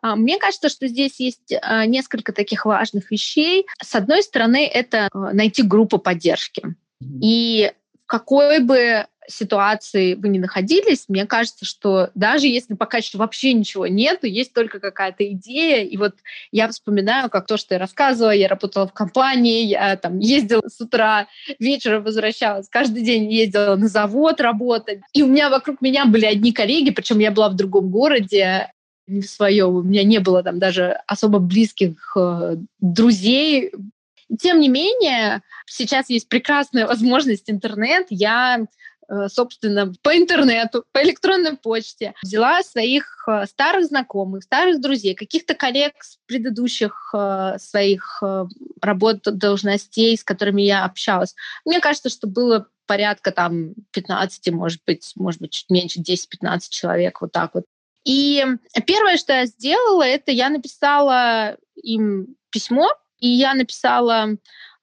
А, 0.00 0.16
мне 0.16 0.38
кажется, 0.38 0.70
что 0.70 0.88
здесь 0.88 1.20
есть 1.20 1.52
а, 1.60 1.84
несколько 1.84 2.32
таких 2.32 2.64
важных 2.64 3.10
вещей. 3.10 3.66
С 3.82 3.94
одной 3.94 4.22
стороны, 4.22 4.66
это 4.66 5.08
а, 5.12 5.34
найти 5.34 5.62
группу 5.62 5.98
поддержки. 5.98 6.62
И 7.22 7.72
в 8.04 8.06
какой 8.06 8.60
бы 8.60 9.06
ситуации 9.28 10.14
вы 10.14 10.28
не 10.28 10.38
находились, 10.38 11.06
мне 11.08 11.26
кажется, 11.26 11.64
что 11.64 12.10
даже 12.14 12.46
если 12.46 12.74
пока 12.74 12.98
еще 12.98 13.18
вообще 13.18 13.52
ничего 13.52 13.86
нет, 13.86 14.24
есть 14.24 14.52
только 14.52 14.80
какая-то 14.80 15.26
идея. 15.32 15.84
И 15.84 15.96
вот 15.96 16.14
я 16.52 16.68
вспоминаю, 16.68 17.30
как 17.30 17.46
то, 17.46 17.56
что 17.56 17.74
я 17.74 17.80
рассказывала, 17.80 18.32
я 18.32 18.48
работала 18.48 18.86
в 18.86 18.92
компании, 18.92 19.64
я 19.64 19.96
там 19.96 20.18
ездила 20.18 20.68
с 20.68 20.80
утра, 20.80 21.26
вечером 21.58 22.04
возвращалась, 22.04 22.68
каждый 22.68 23.02
день 23.02 23.32
ездила 23.32 23.76
на 23.76 23.88
завод 23.88 24.40
работать. 24.40 25.00
И 25.12 25.22
у 25.22 25.26
меня 25.26 25.50
вокруг 25.50 25.80
меня 25.80 26.06
были 26.06 26.26
одни 26.26 26.52
коллеги, 26.52 26.90
причем 26.90 27.18
я 27.18 27.30
была 27.30 27.48
в 27.48 27.56
другом 27.56 27.90
городе, 27.90 28.70
не 29.06 29.20
в 29.20 29.26
своем, 29.26 29.74
у 29.74 29.82
меня 29.82 30.02
не 30.02 30.18
было 30.18 30.42
там 30.42 30.58
даже 30.58 30.98
особо 31.06 31.38
близких 31.38 32.16
э, 32.16 32.56
друзей. 32.80 33.70
Тем 34.40 34.60
не 34.60 34.68
менее, 34.68 35.42
сейчас 35.66 36.08
есть 36.10 36.28
прекрасная 36.28 36.86
возможность 36.86 37.50
интернет. 37.50 38.06
Я 38.10 38.66
Э, 39.08 39.28
собственно, 39.28 39.92
по 40.02 40.16
интернету, 40.16 40.84
по 40.92 41.02
электронной 41.02 41.56
почте. 41.56 42.14
Взяла 42.22 42.62
своих 42.62 43.24
э, 43.28 43.46
старых 43.46 43.86
знакомых, 43.86 44.44
старых 44.44 44.80
друзей, 44.80 45.14
каких-то 45.14 45.54
коллег 45.54 45.92
с 46.00 46.18
предыдущих 46.26 47.10
э, 47.14 47.56
своих 47.58 48.22
работ, 48.80 49.22
должностей, 49.24 50.16
с 50.16 50.24
которыми 50.24 50.62
я 50.62 50.84
общалась. 50.84 51.34
Мне 51.64 51.80
кажется, 51.80 52.08
что 52.08 52.26
было 52.26 52.66
порядка 52.86 53.30
там 53.32 53.74
15, 53.92 54.50
может 54.52 54.80
быть, 54.86 55.12
может 55.16 55.40
быть, 55.40 55.52
чуть 55.52 55.70
меньше, 55.70 56.00
10-15 56.00 56.60
человек, 56.70 57.20
вот 57.20 57.32
так 57.32 57.54
вот. 57.54 57.64
И 58.04 58.44
первое, 58.86 59.16
что 59.16 59.32
я 59.32 59.46
сделала, 59.46 60.02
это 60.02 60.30
я 60.30 60.50
написала 60.50 61.56
им 61.82 62.36
письмо, 62.50 62.90
и 63.24 63.28
я 63.28 63.54
написала 63.54 64.36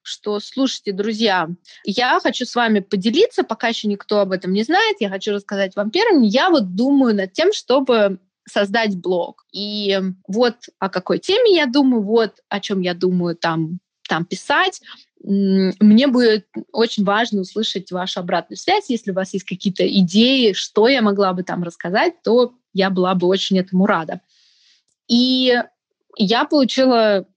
что, 0.04 0.40
слушайте, 0.40 0.94
друзья, 0.94 1.48
я 1.84 2.20
хочу 2.20 2.44
с 2.44 2.56
вами 2.56 2.80
поделиться, 2.80 3.44
пока 3.44 3.68
еще 3.68 3.88
никто 3.88 4.18
об 4.18 4.32
этом 4.32 4.52
не 4.52 4.64
знает, 4.64 4.98
я 5.00 5.12
хочу 5.12 5.32
рассказать 5.32 5.76
вам 5.76 5.92
первым. 5.92 6.24
Я 6.24 6.50
вот 6.50 6.74
думаю 6.74 7.16
над 7.16 7.34
тем, 7.34 7.54
чтобы 7.54 8.18
создать 8.50 8.96
блог. 8.96 9.46
И 9.52 10.02
вот 10.28 10.56
о 10.80 10.90
какой 10.90 11.20
теме 11.20 11.56
я 11.56 11.68
думаю, 11.68 12.02
вот 12.02 12.40
о 12.50 12.60
чем 12.60 12.82
я 12.82 12.96
думаю 12.96 13.36
там, 13.36 13.78
там 14.10 14.26
писать. 14.26 14.82
Мне 15.24 16.08
будет 16.08 16.48
очень 16.72 17.04
важно 17.04 17.42
услышать 17.42 17.92
вашу 17.92 18.22
обратную 18.22 18.58
связь. 18.58 18.90
Если 18.90 19.12
у 19.12 19.14
вас 19.14 19.36
есть 19.36 19.46
какие-то 19.46 19.88
идеи, 19.88 20.54
что 20.54 20.88
я 20.88 21.04
могла 21.04 21.34
бы 21.34 21.44
там 21.44 21.62
рассказать, 21.62 22.24
то 22.24 22.56
я 22.74 22.90
была 22.90 23.14
бы 23.14 23.28
очень 23.28 23.60
этому 23.60 23.86
рада. 23.86 24.20
И 25.08 25.56
я 26.18 26.46
получила 26.46 27.28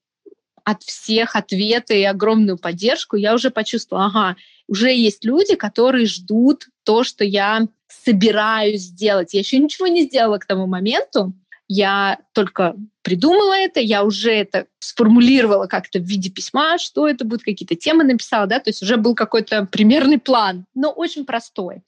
от 0.65 0.83
всех 0.83 1.37
ответы 1.37 2.01
и 2.01 2.05
огромную 2.05 2.59
поддержку, 2.59 3.17
я 3.17 3.35
уже 3.35 3.51
почувствовала, 3.51 4.07
ага, 4.07 4.37
уже 4.67 4.93
есть 4.93 5.25
люди, 5.25 5.57
которые 5.57 6.07
ждут 6.07 6.69
то, 6.85 7.05
что 7.05 7.25
я 7.25 7.69
собираюсь 7.87 8.83
сделать. 8.83 9.35
Я 9.35 9.41
еще 9.41 9.59
ничего 9.59 9.87
не 9.87 10.05
сделала 10.05 10.39
к 10.39 10.47
тому 10.47 10.67
моменту. 10.67 11.35
Я 11.69 12.19
только 12.33 12.75
придумала 13.05 13.55
это, 13.55 13.81
я 13.81 14.03
уже 14.03 14.33
это 14.33 14.67
сформулировала 14.81 15.67
как-то 15.67 15.99
в 15.99 16.03
виде 16.03 16.31
письма, 16.31 16.79
что 16.79 17.09
это 17.09 17.25
будет, 17.25 17.43
какие-то 17.43 17.77
темы 17.77 18.05
написала, 18.05 18.47
да, 18.47 18.59
то 18.59 18.71
есть 18.71 18.83
уже 18.83 18.97
был 18.97 19.15
какой-то 19.15 19.67
примерный 19.71 20.19
план, 20.19 20.65
но 20.75 20.91
очень 20.91 21.25
простой. 21.25 21.83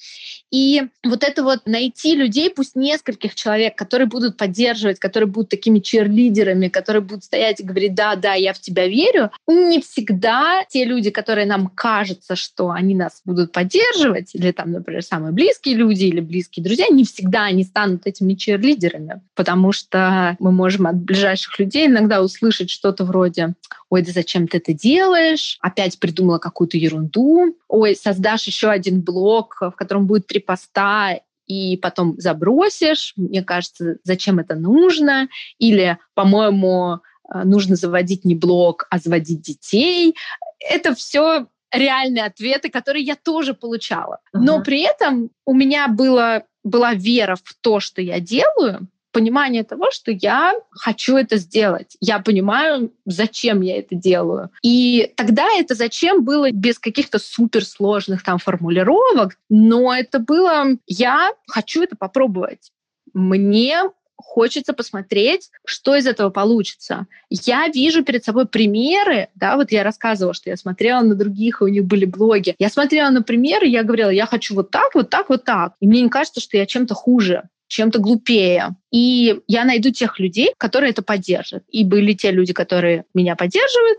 И 0.51 0.83
вот 1.05 1.23
это 1.23 1.43
вот 1.43 1.67
найти 1.67 2.15
людей, 2.15 2.51
пусть 2.51 2.77
нескольких 2.77 3.35
человек, 3.35 3.77
которые 3.77 4.07
будут 4.07 4.37
поддерживать, 4.37 4.99
которые 4.99 5.29
будут 5.29 5.51
такими 5.51 5.79
черлидерами, 5.79 6.69
которые 6.69 7.03
будут 7.03 7.25
стоять 7.25 7.61
и 7.61 7.65
говорить, 7.65 7.95
да, 7.95 8.15
да, 8.17 8.35
я 8.35 8.53
в 8.53 8.61
тебя 8.61 8.87
верю, 8.87 9.31
не 9.47 9.81
всегда 9.81 10.65
те 10.69 10.85
люди, 10.85 11.11
которые 11.11 11.47
нам 11.47 11.69
кажется, 11.69 12.37
что 12.37 12.71
они 12.71 12.95
нас 12.95 13.23
будут 13.25 13.53
поддерживать, 13.53 14.35
или 14.35 14.53
там, 14.53 14.73
например, 14.73 15.03
самые 15.03 15.33
близкие 15.33 15.77
люди 15.77 16.05
или 16.05 16.21
близкие 16.21 16.65
друзья, 16.65 16.87
не 16.91 17.05
всегда 17.05 17.45
они 17.45 17.65
станут 17.65 18.07
этими 18.07 18.35
черлидерами, 18.35 19.23
потому 19.35 19.73
что 19.73 20.37
мы 20.39 20.53
можем 20.53 20.87
от 20.87 21.06
ближайших 21.07 21.59
людей 21.59 21.87
иногда 21.87 22.23
услышать 22.23 22.71
что-то 22.71 23.05
вроде 23.05 23.55
«Ой, 23.89 24.03
да 24.03 24.13
зачем 24.13 24.49
ты 24.49 24.59
это 24.59 24.73
делаешь? 24.73 25.59
Опять 25.61 25.99
придумала 25.99 26.39
какую-то 26.39 26.77
ерунду. 26.77 27.57
Ой, 27.69 27.97
создашь 27.97 28.47
еще 28.47 28.69
один 28.69 29.01
блог, 29.01 29.57
в 29.61 29.73
котором 29.73 30.07
будет 30.07 30.27
три 30.27 30.41
поста, 30.41 31.21
и 31.47 31.77
потом 31.77 32.17
забросишь. 32.19 33.13
Мне 33.17 33.43
кажется, 33.43 33.97
зачем 34.05 34.39
это 34.39 34.57
нужно? 34.57 35.29
Или, 35.59 35.99
по-моему, 36.15 36.99
э, 37.33 37.43
нужно 37.45 37.77
заводить 37.77 38.25
не 38.25 38.35
блог, 38.35 38.87
а 38.91 38.99
заводить 38.99 39.43
детей. 39.43 40.17
Это 40.59 40.95
все 40.95 41.47
реальные 41.73 42.25
ответы, 42.25 42.69
которые 42.69 43.05
я 43.05 43.17
тоже 43.17 43.55
получала. 43.55 44.19
Но 44.33 44.59
uh-huh. 44.59 44.65
при 44.65 44.83
этом 44.83 45.31
у 45.45 45.55
меня 45.55 45.89
было, 45.89 46.45
была 46.65 46.95
вера 46.95 47.37
в 47.37 47.55
то, 47.61 47.81
что 47.81 48.01
я 48.01 48.21
делаю, 48.21 48.89
понимание 49.17 49.65
того, 49.65 49.91
что 49.91 50.11
я 50.11 50.53
хочу 50.71 51.17
это 51.17 51.39
сделать. 51.39 51.97
Я 52.01 52.19
понимаю, 52.19 52.93
зачем 53.07 53.63
я 53.63 53.79
это 53.79 53.95
делаю. 53.95 54.51
И 54.63 55.11
тогда 55.17 55.47
это 55.59 55.75
зачем 55.75 56.23
было 56.23 56.51
без 56.51 56.79
каких-то 56.79 57.19
суперсложных 57.19 58.23
там 58.23 58.37
формулировок, 58.37 59.39
но 59.49 59.95
это 59.95 60.19
было 60.19 60.67
«я 60.87 61.33
хочу 61.47 61.83
это 61.83 61.97
попробовать». 61.97 62.73
Мне 63.15 63.85
хочется 64.17 64.75
посмотреть, 64.75 65.51
что 65.65 65.97
из 65.97 66.07
этого 66.07 66.29
получится. 66.29 67.07
Я 67.31 67.69
вижу 67.69 68.05
перед 68.05 68.23
собой 68.23 68.47
примеры, 68.47 69.29
да, 69.35 69.57
вот 69.57 69.73
я 69.73 69.83
рассказывала, 69.83 70.35
что 70.35 70.51
я 70.51 70.59
смотрела 70.59 71.01
на 71.01 71.15
других, 71.15 71.63
и 71.63 71.65
у 71.65 71.69
них 71.69 71.87
были 71.87 72.05
блоги. 72.05 72.55
Я 72.59 72.69
смотрела 72.69 73.09
на 73.09 73.23
примеры, 73.23 73.67
я 73.67 73.83
говорила, 73.83 74.11
я 74.11 74.27
хочу 74.27 74.55
вот 74.55 74.71
так, 74.71 74.95
вот 74.95 75.09
так, 75.09 75.31
вот 75.31 75.45
так. 75.45 75.73
И 75.81 75.87
мне 75.87 76.03
не 76.03 76.11
кажется, 76.11 76.43
что 76.43 76.59
я 76.59 76.67
чем-то 76.67 76.95
хуже 76.95 77.49
чем-то 77.69 77.99
глупее. 77.99 78.77
И 78.93 79.41
я 79.47 79.65
найду 79.65 79.91
тех 79.91 80.19
людей, 80.19 80.53
которые 80.59 80.91
это 80.91 81.03
поддержат. 81.03 81.65
И 81.69 81.85
были 81.85 82.13
те 82.13 82.31
люди, 82.31 82.53
которые 82.53 83.05
меня 83.15 83.37
поддерживают, 83.37 83.99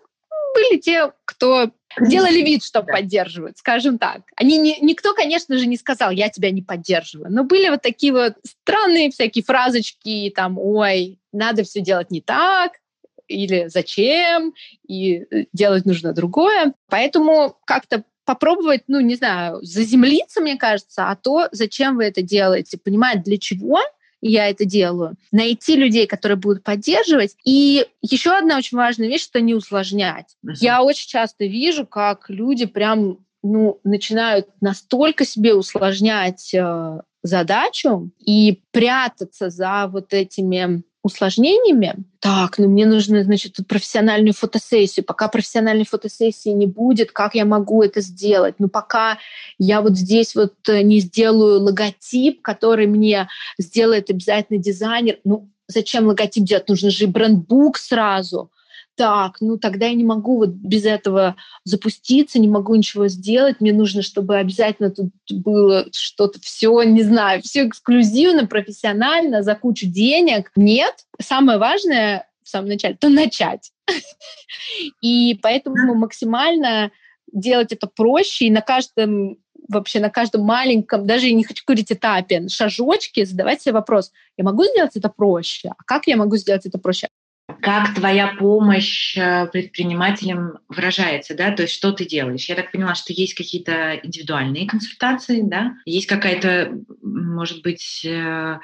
были 0.53 0.79
те, 0.79 1.11
кто 1.25 1.71
делали 2.01 2.41
вид, 2.41 2.63
что 2.63 2.81
да. 2.81 2.93
поддерживают, 2.93 3.57
скажем 3.57 3.97
так. 3.97 4.21
Они 4.35 4.57
не, 4.57 4.77
никто, 4.81 5.13
конечно 5.13 5.57
же, 5.57 5.67
не 5.67 5.77
сказал, 5.77 6.11
я 6.11 6.29
тебя 6.29 6.51
не 6.51 6.61
поддерживаю. 6.61 7.31
Но 7.31 7.43
были 7.43 7.69
вот 7.69 7.81
такие 7.81 8.13
вот 8.13 8.33
странные 8.43 9.11
всякие 9.11 9.43
фразочки, 9.43 10.31
там, 10.35 10.57
ой, 10.57 11.19
надо 11.31 11.63
все 11.63 11.81
делать 11.81 12.11
не 12.11 12.21
так, 12.21 12.73
или 13.27 13.67
зачем, 13.67 14.53
и 14.87 15.25
э, 15.29 15.45
делать 15.53 15.85
нужно 15.85 16.13
другое. 16.13 16.73
Поэтому 16.89 17.57
как-то 17.65 18.03
попробовать, 18.27 18.83
ну, 18.87 18.99
не 18.99 19.15
знаю, 19.15 19.59
заземлиться, 19.63 20.41
мне 20.41 20.57
кажется, 20.57 21.09
а 21.09 21.15
то, 21.15 21.47
зачем 21.53 21.95
вы 21.95 22.03
это 22.03 22.21
делаете, 22.21 22.77
понимать, 22.77 23.23
для 23.23 23.37
чего 23.37 23.79
я 24.19 24.49
это 24.49 24.65
делаю, 24.65 25.15
найти 25.31 25.77
людей, 25.77 26.07
которые 26.07 26.37
будут 26.37 26.63
поддерживать. 26.63 27.37
И 27.45 27.87
еще 28.01 28.31
одна 28.31 28.57
очень 28.57 28.77
важная 28.77 29.07
вещь, 29.07 29.23
что 29.23 29.39
не 29.39 29.53
усложнять. 29.53 30.35
Uh-huh. 30.45 30.55
Я 30.59 30.83
очень 30.83 31.07
часто 31.07 31.45
вижу, 31.45 31.85
как 31.85 32.29
люди 32.29 32.65
прям 32.65 33.19
ну, 33.43 33.79
начинают 33.85 34.47
настолько 34.59 35.23
себе 35.23 35.53
усложнять 35.53 36.53
э, 36.53 36.99
задачу 37.23 38.11
и 38.19 38.61
прятаться 38.71 39.49
за 39.49 39.87
вот 39.87 40.13
этими 40.13 40.83
усложнениями. 41.07 41.95
Так, 42.19 42.57
ну 42.57 42.69
мне 42.69 42.85
нужно, 42.85 43.23
значит, 43.23 43.57
профессиональную 43.67 44.33
фотосессию. 44.33 45.05
Пока 45.05 45.27
профессиональной 45.27 45.85
фотосессии 45.85 46.49
не 46.49 46.67
будет, 46.67 47.11
как 47.11 47.35
я 47.35 47.45
могу 47.45 47.81
это 47.81 48.01
сделать? 48.01 48.55
Ну 48.59 48.69
пока 48.69 49.17
я 49.57 49.81
вот 49.81 49.97
здесь 49.97 50.35
вот 50.35 50.53
э, 50.69 50.81
не 50.83 50.99
сделаю 50.99 51.61
логотип, 51.61 52.41
который 52.41 52.87
мне 52.87 53.27
сделает 53.57 54.09
обязательно 54.09 54.59
дизайнер. 54.59 55.19
Ну 55.23 55.49
зачем 55.67 56.07
логотип 56.07 56.43
делать? 56.43 56.69
Нужно 56.69 56.89
же 56.89 57.07
брендбук 57.07 57.77
сразу. 57.77 58.51
Так, 58.97 59.37
ну 59.39 59.57
тогда 59.57 59.85
я 59.85 59.93
не 59.93 60.03
могу 60.03 60.37
вот 60.37 60.49
без 60.49 60.83
этого 60.83 61.35
запуститься, 61.63 62.39
не 62.39 62.47
могу 62.47 62.73
ничего 62.75 63.07
сделать, 63.07 63.61
мне 63.61 63.71
нужно, 63.71 64.01
чтобы 64.01 64.37
обязательно 64.37 64.89
тут 64.89 65.11
было 65.29 65.85
что-то 65.93 66.39
все, 66.41 66.81
не 66.81 67.03
знаю, 67.03 67.41
все 67.43 67.67
эксклюзивно, 67.67 68.47
профессионально, 68.47 69.43
за 69.43 69.53
кучу 69.55 69.85
денег. 69.85 70.51
Нет, 70.55 71.05
самое 71.21 71.59
важное 71.59 72.27
в 72.43 72.49
самом 72.49 72.69
начале, 72.69 72.97
то 72.99 73.09
начать. 73.09 73.71
И 75.01 75.39
поэтому 75.41 75.93
максимально 75.93 76.91
делать 77.31 77.71
это 77.71 77.87
проще 77.87 78.45
и 78.45 78.51
на 78.51 78.61
каждом 78.61 79.37
вообще 79.67 79.99
на 79.99 80.09
каждом 80.09 80.43
маленьком, 80.43 81.05
даже 81.05 81.31
не 81.31 81.43
хочу 81.43 81.63
говорить 81.67 81.91
этапе, 81.91 82.47
шажочке 82.47 83.25
задавать 83.25 83.61
себе 83.61 83.73
вопрос, 83.73 84.11
я 84.37 84.45
могу 84.45 84.63
сделать 84.63 84.95
это 84.95 85.09
проще? 85.09 85.73
А 85.77 85.83
как 85.83 86.07
я 86.07 86.15
могу 86.15 86.37
сделать 86.37 86.65
это 86.65 86.77
проще? 86.77 87.09
Как 87.61 87.95
твоя 87.95 88.35
помощь 88.37 89.17
э, 89.17 89.47
предпринимателям 89.47 90.59
выражается, 90.69 91.35
да? 91.35 91.51
То 91.51 91.63
есть 91.63 91.73
что 91.73 91.91
ты 91.91 92.05
делаешь? 92.05 92.47
Я 92.49 92.55
так 92.55 92.71
поняла, 92.71 92.95
что 92.95 93.13
есть 93.13 93.33
какие-то 93.33 93.99
индивидуальные 94.03 94.67
консультации, 94.67 95.41
да? 95.41 95.73
Есть 95.85 96.07
какая-то, 96.07 96.77
может 97.01 97.61
быть, 97.61 98.05
э, 98.05 98.59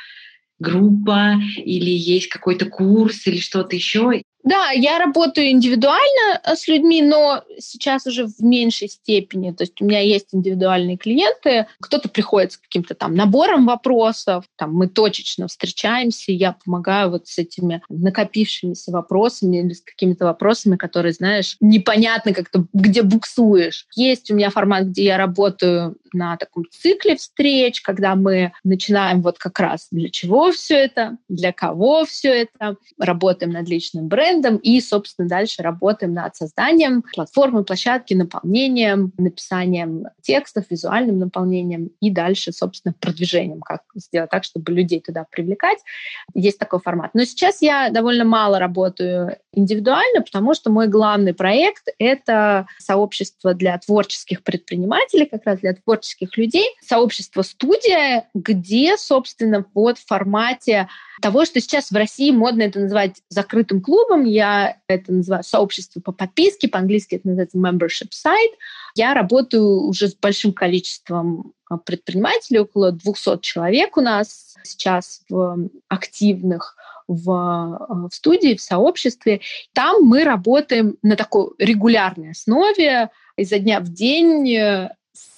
группа 0.60 1.36
или 1.58 1.89
есть 1.89 2.29
какой-то 2.29 2.65
курс 2.65 3.25
или 3.27 3.39
что-то 3.39 3.75
еще? 3.75 4.23
Да, 4.43 4.71
я 4.71 4.99
работаю 4.99 5.49
индивидуально 5.49 6.41
э, 6.43 6.56
с 6.56 6.67
людьми, 6.67 7.01
но 7.01 7.43
сейчас 7.60 8.06
уже 8.06 8.25
в 8.25 8.39
меньшей 8.39 8.89
степени. 8.89 9.51
То 9.51 9.63
есть 9.63 9.82
у 9.82 9.86
меня 9.86 10.01
есть 10.01 10.27
индивидуальные 10.34 10.97
клиенты. 10.97 11.67
Кто-то 11.79 12.10
приходит 12.10 12.51
с 12.51 12.58
каким-то 12.58 12.93
там 12.93 13.15
набором 13.15 13.65
вопросов, 13.65 14.43
там 14.58 14.73
мы 14.73 14.88
точечно 14.88 15.47
встречаемся, 15.47 16.34
я 16.34 16.56
помогаю 16.65 17.12
вот 17.12 17.27
с 17.27 17.38
этими 17.38 17.82
накопившимися 17.89 18.91
вопросами 18.91 19.58
или 19.58 19.73
с 19.73 19.82
какими-то 19.82 20.25
вопросами, 20.25 20.75
которые, 20.75 21.13
знаешь, 21.13 21.56
непонятно 21.62 22.34
как-то, 22.34 22.65
где 22.73 23.01
буксуешь. 23.01 23.88
Есть 23.95 24.29
у 24.29 24.36
меня 24.36 24.49
формат, 24.49 24.88
где 24.88 25.06
я 25.06 25.17
работаю 25.17 25.95
на 26.13 26.38
таком 26.38 26.65
цикле 26.69 27.15
встреч, 27.15 27.82
когда 27.82 28.15
мы 28.15 28.53
начинаем 28.63 29.21
вот 29.21 29.39
как 29.39 29.60
раз 29.60 29.88
для 29.91 30.10
чего 30.10 30.51
все 30.51 30.75
это, 30.75 31.17
для 31.27 31.51
кого 31.51 32.06
все 32.06 32.43
это, 32.43 32.75
работаем 32.99 33.51
над 33.51 33.67
личным 33.67 34.08
брендом, 34.08 34.33
брендом 34.34 34.58
и, 34.58 34.80
собственно, 34.82 35.28
дальше 35.28 35.62
работаем 35.62 36.13
над 36.13 36.36
созданием 36.36 37.04
платформы, 37.13 37.63
площадки, 37.63 38.13
наполнением, 38.13 39.13
написанием 39.17 40.08
текстов, 40.22 40.65
визуальным 40.69 41.19
наполнением 41.19 41.91
и 42.00 42.10
дальше, 42.10 42.52
собственно, 42.52 42.93
продвижением, 43.00 43.62
как 43.62 43.82
сделать 43.96 44.30
так, 44.30 44.43
чтобы 44.43 44.72
людей 44.72 45.00
туда 45.00 45.26
привлекать. 45.30 45.80
Есть 46.34 46.60
такой 46.60 46.80
формат. 46.80 47.12
Но 47.13 47.24
сейчас 47.26 47.62
я 47.62 47.89
довольно 47.89 48.26
мало 48.26 48.60
работаю 48.60 49.38
индивидуально, 49.54 50.22
потому 50.22 50.54
что 50.54 50.72
мой 50.72 50.88
главный 50.88 51.34
проект— 51.34 51.88
это 52.00 52.65
сообщество 52.80 53.54
для 53.54 53.78
творческих 53.78 54.43
предпринимателей, 54.43 55.26
как 55.26 55.46
раз 55.46 55.60
для 55.60 55.74
творческих 55.74 56.38
людей, 56.38 56.65
сообщество 56.82 57.41
«Студия», 57.41 58.28
где, 58.34 58.98
собственно, 58.98 59.65
вот 59.74 59.98
в 59.98 60.06
формате 60.06 60.88
того, 61.21 61.45
что 61.45 61.60
сейчас 61.60 61.91
в 61.91 61.95
России 61.95 62.32
модно 62.32 62.63
это 62.63 62.80
называть 62.80 63.21
закрытым 63.30 63.82
клубом. 63.82 64.26
Я 64.26 64.78
это 64.88 65.12
называю 65.12 65.43
сообщество 65.43 65.99
по 65.99 66.12
подписке, 66.12 66.67
по-английски 66.67 67.15
это 67.15 67.28
называется 67.28 67.58
membership 67.58 68.10
site. 68.12 68.54
Я 68.95 69.13
работаю 69.13 69.82
уже 69.82 70.08
с 70.08 70.15
большим 70.15 70.54
количеством 70.54 71.54
а, 71.69 71.78
предпринимателей, 71.78 72.60
около 72.60 72.91
200 72.91 73.39
человек 73.41 73.97
у 73.97 74.02
нас 74.02 74.56
сейчас 74.63 75.21
в 75.30 75.69
активных 75.88 76.76
в, 77.08 77.32
а, 77.32 78.08
в 78.10 78.13
студии, 78.13 78.56
в 78.56 78.62
сообществе. 78.62 79.41
Там 79.73 80.04
мы 80.04 80.23
работаем 80.23 80.97
на 81.02 81.15
такой 81.15 81.52
регулярной 81.60 82.32
основе, 82.32 83.10
изо 83.38 83.60
дня 83.60 83.80
в 83.80 83.89
день 83.89 84.56
э, 84.56 84.95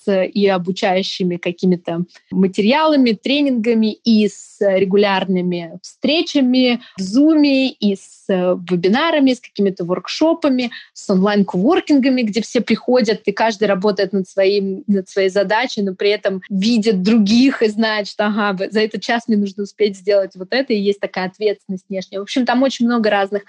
и 0.07 0.47
обучающими 0.47 1.37
какими-то 1.37 2.05
материалами, 2.31 3.11
тренингами, 3.11 3.93
и 3.93 4.27
с 4.27 4.57
регулярными 4.59 5.79
встречами 5.81 6.81
в 6.97 7.01
Zoom, 7.01 7.43
и 7.45 7.95
с 7.95 8.25
вебинарами, 8.27 9.33
с 9.33 9.39
какими-то 9.39 9.85
воркшопами, 9.85 10.71
с 10.93 11.09
онлайн-коворкингами, 11.09 12.23
где 12.23 12.41
все 12.41 12.61
приходят, 12.61 13.21
и 13.25 13.31
каждый 13.31 13.67
работает 13.67 14.13
над, 14.13 14.27
своим, 14.27 14.83
над 14.87 15.07
своей 15.09 15.29
задачей, 15.29 15.81
но 15.81 15.93
при 15.93 16.09
этом 16.09 16.41
видит 16.49 17.03
других 17.03 17.61
и 17.61 17.67
знает, 17.67 18.07
что 18.07 18.25
ага, 18.25 18.69
за 18.69 18.81
этот 18.81 19.01
час 19.01 19.27
мне 19.27 19.37
нужно 19.37 19.63
успеть 19.63 19.97
сделать 19.97 20.31
вот 20.35 20.49
это, 20.51 20.73
и 20.73 20.79
есть 20.79 20.99
такая 20.99 21.27
ответственность 21.27 21.85
внешняя. 21.89 22.19
В 22.19 22.23
общем, 22.23 22.45
там 22.45 22.63
очень 22.63 22.85
много 22.85 23.09
разных 23.09 23.43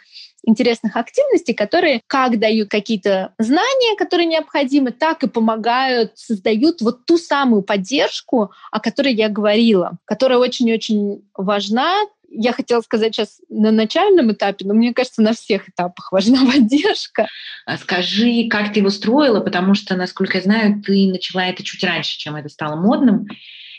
интересных 0.45 0.97
активностей, 0.97 1.55
которые 1.55 2.01
как 2.07 2.39
дают 2.39 2.71
какие-то 2.71 3.35
знания, 3.39 3.97
которые 3.97 4.27
необходимы, 4.27 4.93
так 4.93 5.23
и 5.23 5.29
помогают, 5.29 6.13
создают 6.15 6.81
вот 6.81 7.05
ту 7.07 7.19
самую 7.19 7.63
поддержку, 7.63 8.53
о 8.71 8.81
которой 8.81 9.15
я 9.15 9.29
говорила, 9.29 9.99
которая 10.05 10.39
очень-очень 10.39 11.25
важна, 11.35 11.99
я 12.29 12.53
хотела 12.53 12.81
сказать 12.81 13.15
сейчас 13.15 13.41
на 13.49 13.71
начальном 13.71 14.33
этапе, 14.33 14.67
но 14.67 14.75
мне 14.75 14.93
кажется, 14.93 15.23
на 15.23 15.33
всех 15.33 15.69
этапах 15.69 16.13
важна 16.13 16.45
поддержка. 16.53 17.29
А 17.65 17.77
скажи, 17.77 18.49
как 18.49 18.73
ты 18.73 18.81
его 18.81 18.91
строила, 18.91 19.41
потому 19.41 19.75
что, 19.75 19.97
насколько 19.97 20.39
я 20.39 20.43
знаю, 20.43 20.83
ты 20.83 21.09
начала 21.09 21.47
это 21.47 21.63
чуть 21.63 21.83
раньше, 21.83 22.19
чем 22.19 22.37
это 22.37 22.49
стало 22.49 22.77
модным, 22.77 23.27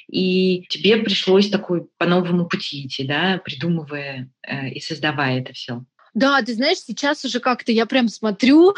и 0.10 0.66
тебе 0.70 0.98
пришлось 0.98 1.50
такой 1.50 1.88
по 1.98 2.06
новому 2.06 2.48
пути 2.48 2.86
идти, 2.86 3.06
да, 3.06 3.42
придумывая 3.44 4.30
э, 4.48 4.70
и 4.70 4.80
создавая 4.80 5.42
это 5.42 5.54
все. 5.54 5.84
Да, 6.14 6.42
ты 6.42 6.54
знаешь, 6.54 6.80
сейчас 6.80 7.24
уже 7.26 7.40
как-то 7.40 7.72
я 7.72 7.86
прям 7.86 8.10
смотрю, 8.10 8.76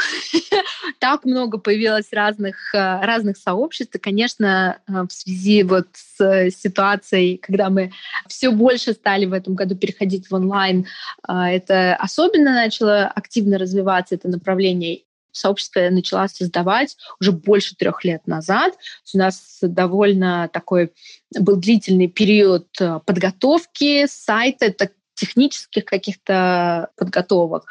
так 1.00 1.26
много 1.26 1.58
появилось 1.58 2.12
разных, 2.12 2.74
э, 2.74 3.06
разных 3.06 3.38
сообществ. 3.38 3.96
И, 3.96 4.00
конечно, 4.00 4.80
э, 4.88 4.92
в 5.08 5.12
связи 5.12 5.64
вот 5.64 5.88
с 5.94 6.52
ситуацией, 6.52 7.38
когда 7.38 7.70
мы 7.70 7.92
все 8.28 8.52
больше 8.52 8.94
стали 8.94 9.26
в 9.26 9.34
этом 9.34 9.56
году 9.56 9.76
переходить 9.76 10.30
в 10.30 10.36
онлайн, 10.36 10.86
э, 11.28 11.34
это 11.34 11.96
особенно 11.96 12.54
начало 12.54 13.08
активно 13.08 13.58
развиваться, 13.58 14.16
это 14.16 14.28
направление 14.28 15.02
сообщество 15.32 15.80
я 15.80 15.92
начала 15.92 16.28
создавать 16.28 16.98
уже 17.22 17.32
больше 17.32 17.76
трех 17.76 18.04
лет 18.04 18.26
назад. 18.28 18.74
У 19.14 19.18
нас 19.18 19.60
довольно 19.62 20.50
такой 20.52 20.92
был 21.40 21.56
длительный 21.56 22.08
период 22.08 22.68
подготовки 23.06 24.08
сайта. 24.08 24.66
Это 24.66 24.90
технических 25.20 25.86
каких-то 25.86 26.90
подготовок. 26.96 27.66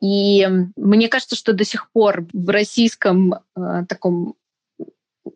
И 0.00 0.46
мне 0.76 1.08
кажется, 1.08 1.36
что 1.36 1.52
до 1.52 1.64
сих 1.64 1.90
пор 1.92 2.26
в 2.32 2.48
российском 2.48 3.34
э, 3.34 3.84
таком, 3.88 4.34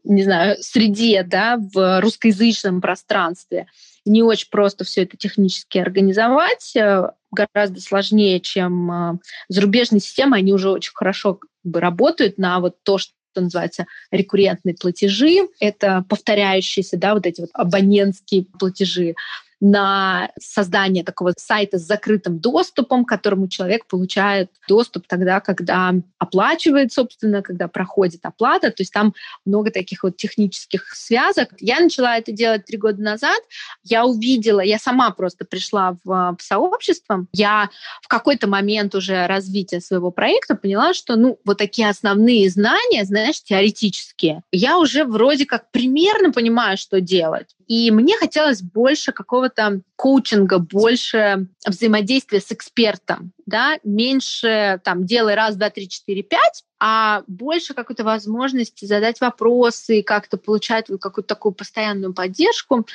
не 0.04 0.24
знаю, 0.24 0.56
среде, 0.60 1.22
да, 1.22 1.58
в 1.58 2.00
русскоязычном 2.00 2.80
пространстве 2.80 3.66
не 4.06 4.22
очень 4.22 4.48
просто 4.50 4.84
все 4.84 5.02
это 5.02 5.16
технически 5.16 5.78
организовать, 5.78 6.74
э, 6.76 7.10
гораздо 7.30 7.80
сложнее, 7.80 8.40
чем 8.40 8.90
э, 8.90 9.18
зарубежные 9.48 10.00
системы, 10.00 10.38
они 10.38 10.52
уже 10.52 10.70
очень 10.70 10.92
хорошо 10.94 11.34
как 11.34 11.50
бы, 11.62 11.80
работают 11.80 12.38
на 12.38 12.60
вот 12.60 12.76
то, 12.82 12.98
что 12.98 13.12
что 13.34 13.40
называется 13.40 13.86
рекуррентные 14.12 14.76
платежи, 14.76 15.48
это 15.58 16.04
повторяющиеся, 16.08 16.96
да, 16.96 17.14
вот 17.14 17.26
эти 17.26 17.40
вот 17.40 17.50
абонентские 17.52 18.44
платежи 18.44 19.16
на 19.60 20.30
создание 20.38 21.04
такого 21.04 21.32
сайта 21.36 21.78
с 21.78 21.82
закрытым 21.82 22.38
доступом, 22.38 23.04
к 23.04 23.08
которому 23.08 23.48
человек 23.48 23.86
получает 23.86 24.50
доступ 24.68 25.06
тогда, 25.06 25.40
когда 25.40 25.94
оплачивает, 26.18 26.92
собственно, 26.92 27.42
когда 27.42 27.68
проходит 27.68 28.24
оплата. 28.24 28.70
То 28.70 28.82
есть 28.82 28.92
там 28.92 29.14
много 29.44 29.70
таких 29.70 30.02
вот 30.02 30.16
технических 30.16 30.94
связок. 30.94 31.50
Я 31.60 31.80
начала 31.80 32.16
это 32.16 32.32
делать 32.32 32.64
три 32.64 32.78
года 32.78 33.00
назад. 33.02 33.38
Я 33.82 34.04
увидела, 34.04 34.60
я 34.60 34.78
сама 34.78 35.10
просто 35.10 35.44
пришла 35.44 35.96
в, 36.04 36.36
в 36.38 36.42
сообщество. 36.42 37.26
Я 37.32 37.70
в 38.02 38.08
какой-то 38.08 38.46
момент 38.46 38.94
уже 38.94 39.26
развития 39.26 39.80
своего 39.80 40.10
проекта 40.10 40.54
поняла, 40.54 40.94
что, 40.94 41.16
ну, 41.16 41.38
вот 41.44 41.58
такие 41.58 41.88
основные 41.88 42.50
знания, 42.50 43.04
знаешь, 43.04 43.42
теоретические, 43.42 44.42
я 44.52 44.78
уже 44.78 45.04
вроде 45.04 45.46
как 45.46 45.70
примерно 45.70 46.32
понимаю, 46.32 46.76
что 46.76 47.00
делать. 47.00 47.54
И 47.66 47.90
мне 47.90 48.16
хотелось 48.18 48.62
больше 48.62 49.12
какого-то 49.12 49.53
коучинга, 49.96 50.58
больше 50.58 51.48
взаимодействия 51.66 52.40
с 52.40 52.52
экспертом, 52.52 53.32
да, 53.46 53.78
меньше 53.84 54.80
там 54.84 55.04
делай 55.04 55.34
раз, 55.34 55.56
два, 55.56 55.70
три, 55.70 55.88
четыре, 55.88 56.22
пять, 56.22 56.64
а 56.78 57.22
больше 57.26 57.74
какой-то 57.74 58.04
возможности 58.04 58.84
задать 58.84 59.20
вопросы, 59.20 60.02
как-то 60.02 60.36
получать 60.36 60.88
вот 60.88 61.00
какую-то 61.00 61.34
такую 61.34 61.52
постоянную 61.52 62.12
поддержку. 62.12 62.86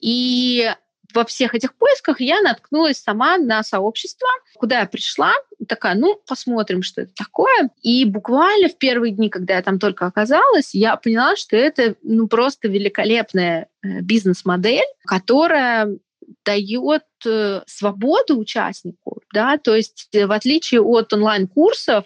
И 0.00 0.72
во 1.12 1.24
всех 1.24 1.54
этих 1.54 1.74
поисках 1.74 2.20
я 2.20 2.40
наткнулась 2.40 2.98
сама 2.98 3.36
на 3.36 3.62
сообщество, 3.62 4.28
куда 4.54 4.80
я 4.80 4.86
пришла, 4.86 5.32
такая, 5.68 5.94
ну, 5.94 6.20
посмотрим, 6.26 6.82
что 6.82 7.02
это 7.02 7.12
такое. 7.14 7.70
И 7.82 8.04
буквально 8.04 8.68
в 8.68 8.78
первые 8.78 9.12
дни, 9.12 9.28
когда 9.28 9.56
я 9.56 9.62
там 9.62 9.78
только 9.78 10.06
оказалась, 10.06 10.74
я 10.74 10.96
поняла, 10.96 11.36
что 11.36 11.56
это, 11.56 11.96
ну, 12.02 12.28
просто 12.28 12.68
великолепная 12.68 13.68
э, 13.82 14.00
бизнес-модель, 14.00 14.86
которая 15.04 15.98
дает 16.44 17.04
э, 17.26 17.62
свободу 17.66 18.38
участнику, 18.38 19.22
да, 19.32 19.58
то 19.58 19.74
есть 19.74 20.08
в 20.12 20.32
отличие 20.32 20.80
от 20.80 21.12
онлайн-курсов, 21.12 22.04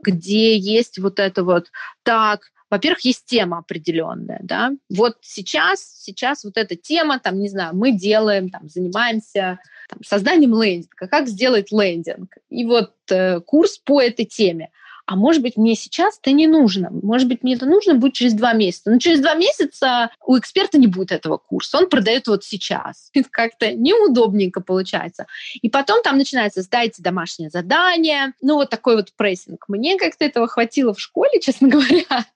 где 0.00 0.56
есть 0.56 0.98
вот 0.98 1.18
это 1.18 1.44
вот 1.44 1.70
так, 2.02 2.50
во-первых, 2.70 3.00
есть 3.00 3.24
тема 3.26 3.58
определенная, 3.58 4.40
да. 4.42 4.72
Вот 4.90 5.16
сейчас, 5.22 5.80
сейчас 5.80 6.44
вот 6.44 6.56
эта 6.56 6.76
тема, 6.76 7.18
там, 7.18 7.40
не 7.40 7.48
знаю, 7.48 7.74
мы 7.74 7.92
делаем, 7.92 8.50
там, 8.50 8.68
занимаемся 8.68 9.58
там, 9.88 10.00
созданием 10.04 10.60
лендинга, 10.60 11.08
как 11.08 11.28
сделать 11.28 11.72
лендинг. 11.72 12.36
И 12.50 12.64
вот 12.64 12.92
э, 13.10 13.40
курс 13.40 13.78
по 13.78 14.00
этой 14.00 14.24
теме 14.24 14.70
а 15.08 15.16
может 15.16 15.40
быть, 15.40 15.56
мне 15.56 15.74
сейчас 15.74 16.18
это 16.20 16.32
не 16.32 16.46
нужно, 16.46 16.90
может 16.90 17.28
быть, 17.28 17.42
мне 17.42 17.54
это 17.54 17.64
нужно 17.64 17.94
будет 17.94 18.12
через 18.12 18.34
два 18.34 18.52
месяца. 18.52 18.90
Но 18.90 18.98
через 18.98 19.20
два 19.20 19.34
месяца 19.34 20.10
у 20.22 20.38
эксперта 20.38 20.76
не 20.76 20.86
будет 20.86 21.12
этого 21.12 21.38
курса, 21.38 21.78
он 21.78 21.88
продает 21.88 22.26
вот 22.26 22.44
сейчас. 22.44 23.08
Это 23.14 23.26
как-то 23.30 23.72
неудобненько 23.72 24.60
получается. 24.60 25.26
И 25.62 25.70
потом 25.70 26.02
там 26.02 26.18
начинается, 26.18 26.60
сдайте 26.60 27.02
домашнее 27.02 27.48
задание, 27.48 28.34
ну 28.42 28.56
вот 28.56 28.68
такой 28.68 28.96
вот 28.96 29.14
прессинг. 29.16 29.64
Мне 29.68 29.96
как-то 29.96 30.26
этого 30.26 30.46
хватило 30.46 30.92
в 30.92 31.00
школе, 31.00 31.40
честно 31.40 31.68
говоря. 31.68 32.26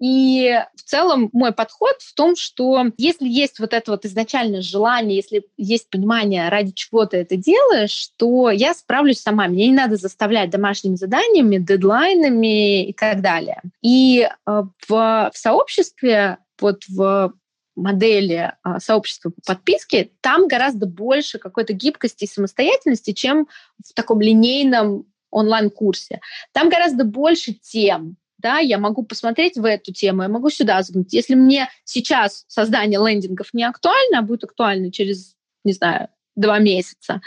И 0.00 0.58
в 0.74 0.82
целом 0.82 1.30
мой 1.32 1.52
подход 1.52 1.96
в 2.00 2.14
том, 2.14 2.36
что 2.36 2.86
если 2.96 3.28
есть 3.28 3.58
вот 3.58 3.72
это 3.72 3.90
вот 3.90 4.04
изначальное 4.04 4.62
желание, 4.62 5.16
если 5.16 5.46
есть 5.56 5.90
понимание, 5.90 6.48
ради 6.48 6.72
чего 6.72 7.06
ты 7.06 7.18
это 7.18 7.36
делаешь, 7.36 8.10
то 8.16 8.50
я 8.50 8.74
справлюсь 8.74 9.20
сама. 9.20 9.48
Мне 9.48 9.68
не 9.68 9.74
надо 9.74 9.96
заставлять 9.96 10.50
домашними 10.50 10.96
заданиями, 10.96 11.58
дедлайнами 11.58 12.86
и 12.86 12.92
так 12.92 13.20
далее. 13.20 13.60
И 13.82 14.22
э, 14.22 14.28
в, 14.46 14.70
в 14.88 15.32
сообществе, 15.34 16.38
вот 16.60 16.84
в 16.88 17.32
модели 17.76 18.52
а, 18.62 18.80
сообщества 18.80 19.30
по 19.30 19.54
подписке, 19.54 20.10
там 20.20 20.48
гораздо 20.48 20.86
больше 20.86 21.38
какой-то 21.38 21.72
гибкости 21.72 22.24
и 22.24 22.28
самостоятельности, 22.28 23.12
чем 23.12 23.48
в 23.84 23.92
таком 23.94 24.20
линейном 24.20 25.06
онлайн-курсе. 25.30 26.20
Там 26.52 26.68
гораздо 26.68 27.04
больше 27.04 27.52
тем, 27.52 28.16
да, 28.44 28.58
я 28.58 28.78
могу 28.78 29.02
посмотреть 29.02 29.56
в 29.56 29.64
эту 29.64 29.90
тему, 29.90 30.22
я 30.22 30.28
могу 30.28 30.50
сюда 30.50 30.78
взглянуть. 30.78 31.14
Если 31.14 31.34
мне 31.34 31.70
сейчас 31.84 32.44
создание 32.46 33.00
лендингов 33.00 33.54
не 33.54 33.64
актуально, 33.64 34.18
а 34.18 34.22
будет 34.22 34.44
актуально 34.44 34.92
через, 34.92 35.34
не 35.64 35.72
знаю, 35.72 36.08
два 36.36 36.58
месяца, 36.58 37.22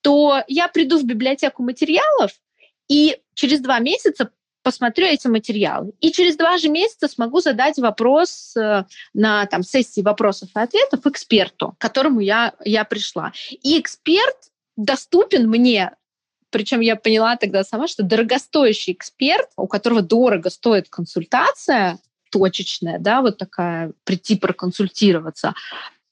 то 0.00 0.42
я 0.48 0.66
приду 0.66 0.98
в 0.98 1.04
библиотеку 1.04 1.62
материалов 1.62 2.32
и 2.88 3.16
через 3.34 3.60
два 3.60 3.78
месяца 3.78 4.32
посмотрю 4.64 5.06
эти 5.06 5.28
материалы. 5.28 5.92
И 6.00 6.10
через 6.10 6.36
два 6.36 6.58
же 6.58 6.68
месяца 6.68 7.06
смогу 7.06 7.38
задать 7.40 7.78
вопрос 7.78 8.56
э, 8.56 8.82
на 9.14 9.46
там, 9.46 9.62
сессии 9.62 10.00
вопросов 10.00 10.48
и 10.56 10.58
ответов 10.58 11.06
эксперту, 11.06 11.76
к 11.78 11.80
которому 11.80 12.18
я, 12.18 12.54
я 12.64 12.84
пришла. 12.84 13.32
И 13.50 13.78
эксперт 13.78 14.50
доступен 14.76 15.48
мне 15.48 15.92
причем 16.50 16.80
я 16.80 16.96
поняла 16.96 17.36
тогда 17.36 17.64
сама, 17.64 17.88
что 17.88 18.02
дорогостоящий 18.02 18.92
эксперт, 18.92 19.48
у 19.56 19.66
которого 19.66 20.02
дорого 20.02 20.50
стоит 20.50 20.88
консультация, 20.88 21.98
точечная, 22.30 22.98
да, 22.98 23.20
вот 23.20 23.38
такая, 23.38 23.92
прийти 24.04 24.36
проконсультироваться, 24.36 25.54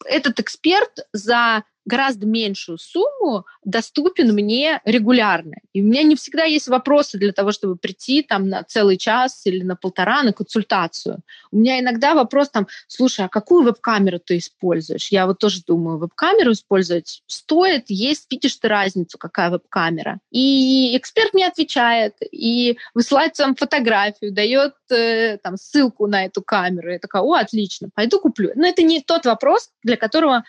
этот 0.05 0.41
эксперт 0.41 1.07
за 1.13 1.65
гораздо 1.85 2.27
меньшую 2.27 2.79
сумму 2.79 3.47
доступен 3.65 4.33
мне 4.35 4.81
регулярно. 4.85 5.57
И 5.73 5.83
у 5.83 5.85
меня 5.85 6.03
не 6.03 6.17
всегда 6.17 6.45
есть 6.45 6.69
вопросы 6.69 7.19
для 7.19 7.33
того, 7.33 7.53
чтобы 7.53 7.77
прийти 7.77 8.23
там 8.23 8.49
на 8.49 8.63
целый 8.63 8.97
час 8.97 9.43
или 9.45 9.63
на 9.63 9.77
полтора 9.77 10.23
на 10.23 10.33
консультацию. 10.33 11.21
У 11.51 11.59
меня 11.59 11.81
иногда 11.81 12.15
вопрос 12.15 12.51
там, 12.51 12.67
слушай, 12.87 13.25
а 13.25 13.29
какую 13.29 13.65
веб-камеру 13.65 14.19
ты 14.19 14.39
используешь? 14.39 15.09
Я 15.09 15.27
вот 15.27 15.39
тоже 15.39 15.63
думаю, 15.67 15.99
веб-камеру 15.99 16.53
использовать 16.53 17.23
стоит, 17.27 17.85
есть, 17.89 18.27
видишь 18.31 18.57
ты 18.57 18.69
разницу, 18.69 19.19
какая 19.19 19.51
веб-камера. 19.51 20.21
И 20.31 20.97
эксперт 20.97 21.35
мне 21.35 21.47
отвечает 21.47 22.15
и 22.33 22.79
высылает 22.95 23.35
там 23.35 23.55
фотографию, 23.55 24.33
дает 24.33 24.75
э, 24.91 25.39
там 25.39 25.57
ссылку 25.57 26.07
на 26.07 26.25
эту 26.25 26.43
камеру. 26.43 26.93
Я 26.93 26.99
такая, 26.99 27.23
о, 27.23 27.35
отлично, 27.35 27.89
пойду 27.95 28.19
куплю. 28.19 28.53
Но 28.55 28.67
это 28.67 28.83
не 28.83 29.01
тот 29.01 29.27
вопрос, 29.27 29.71
для 29.83 29.97
которого 29.97 30.45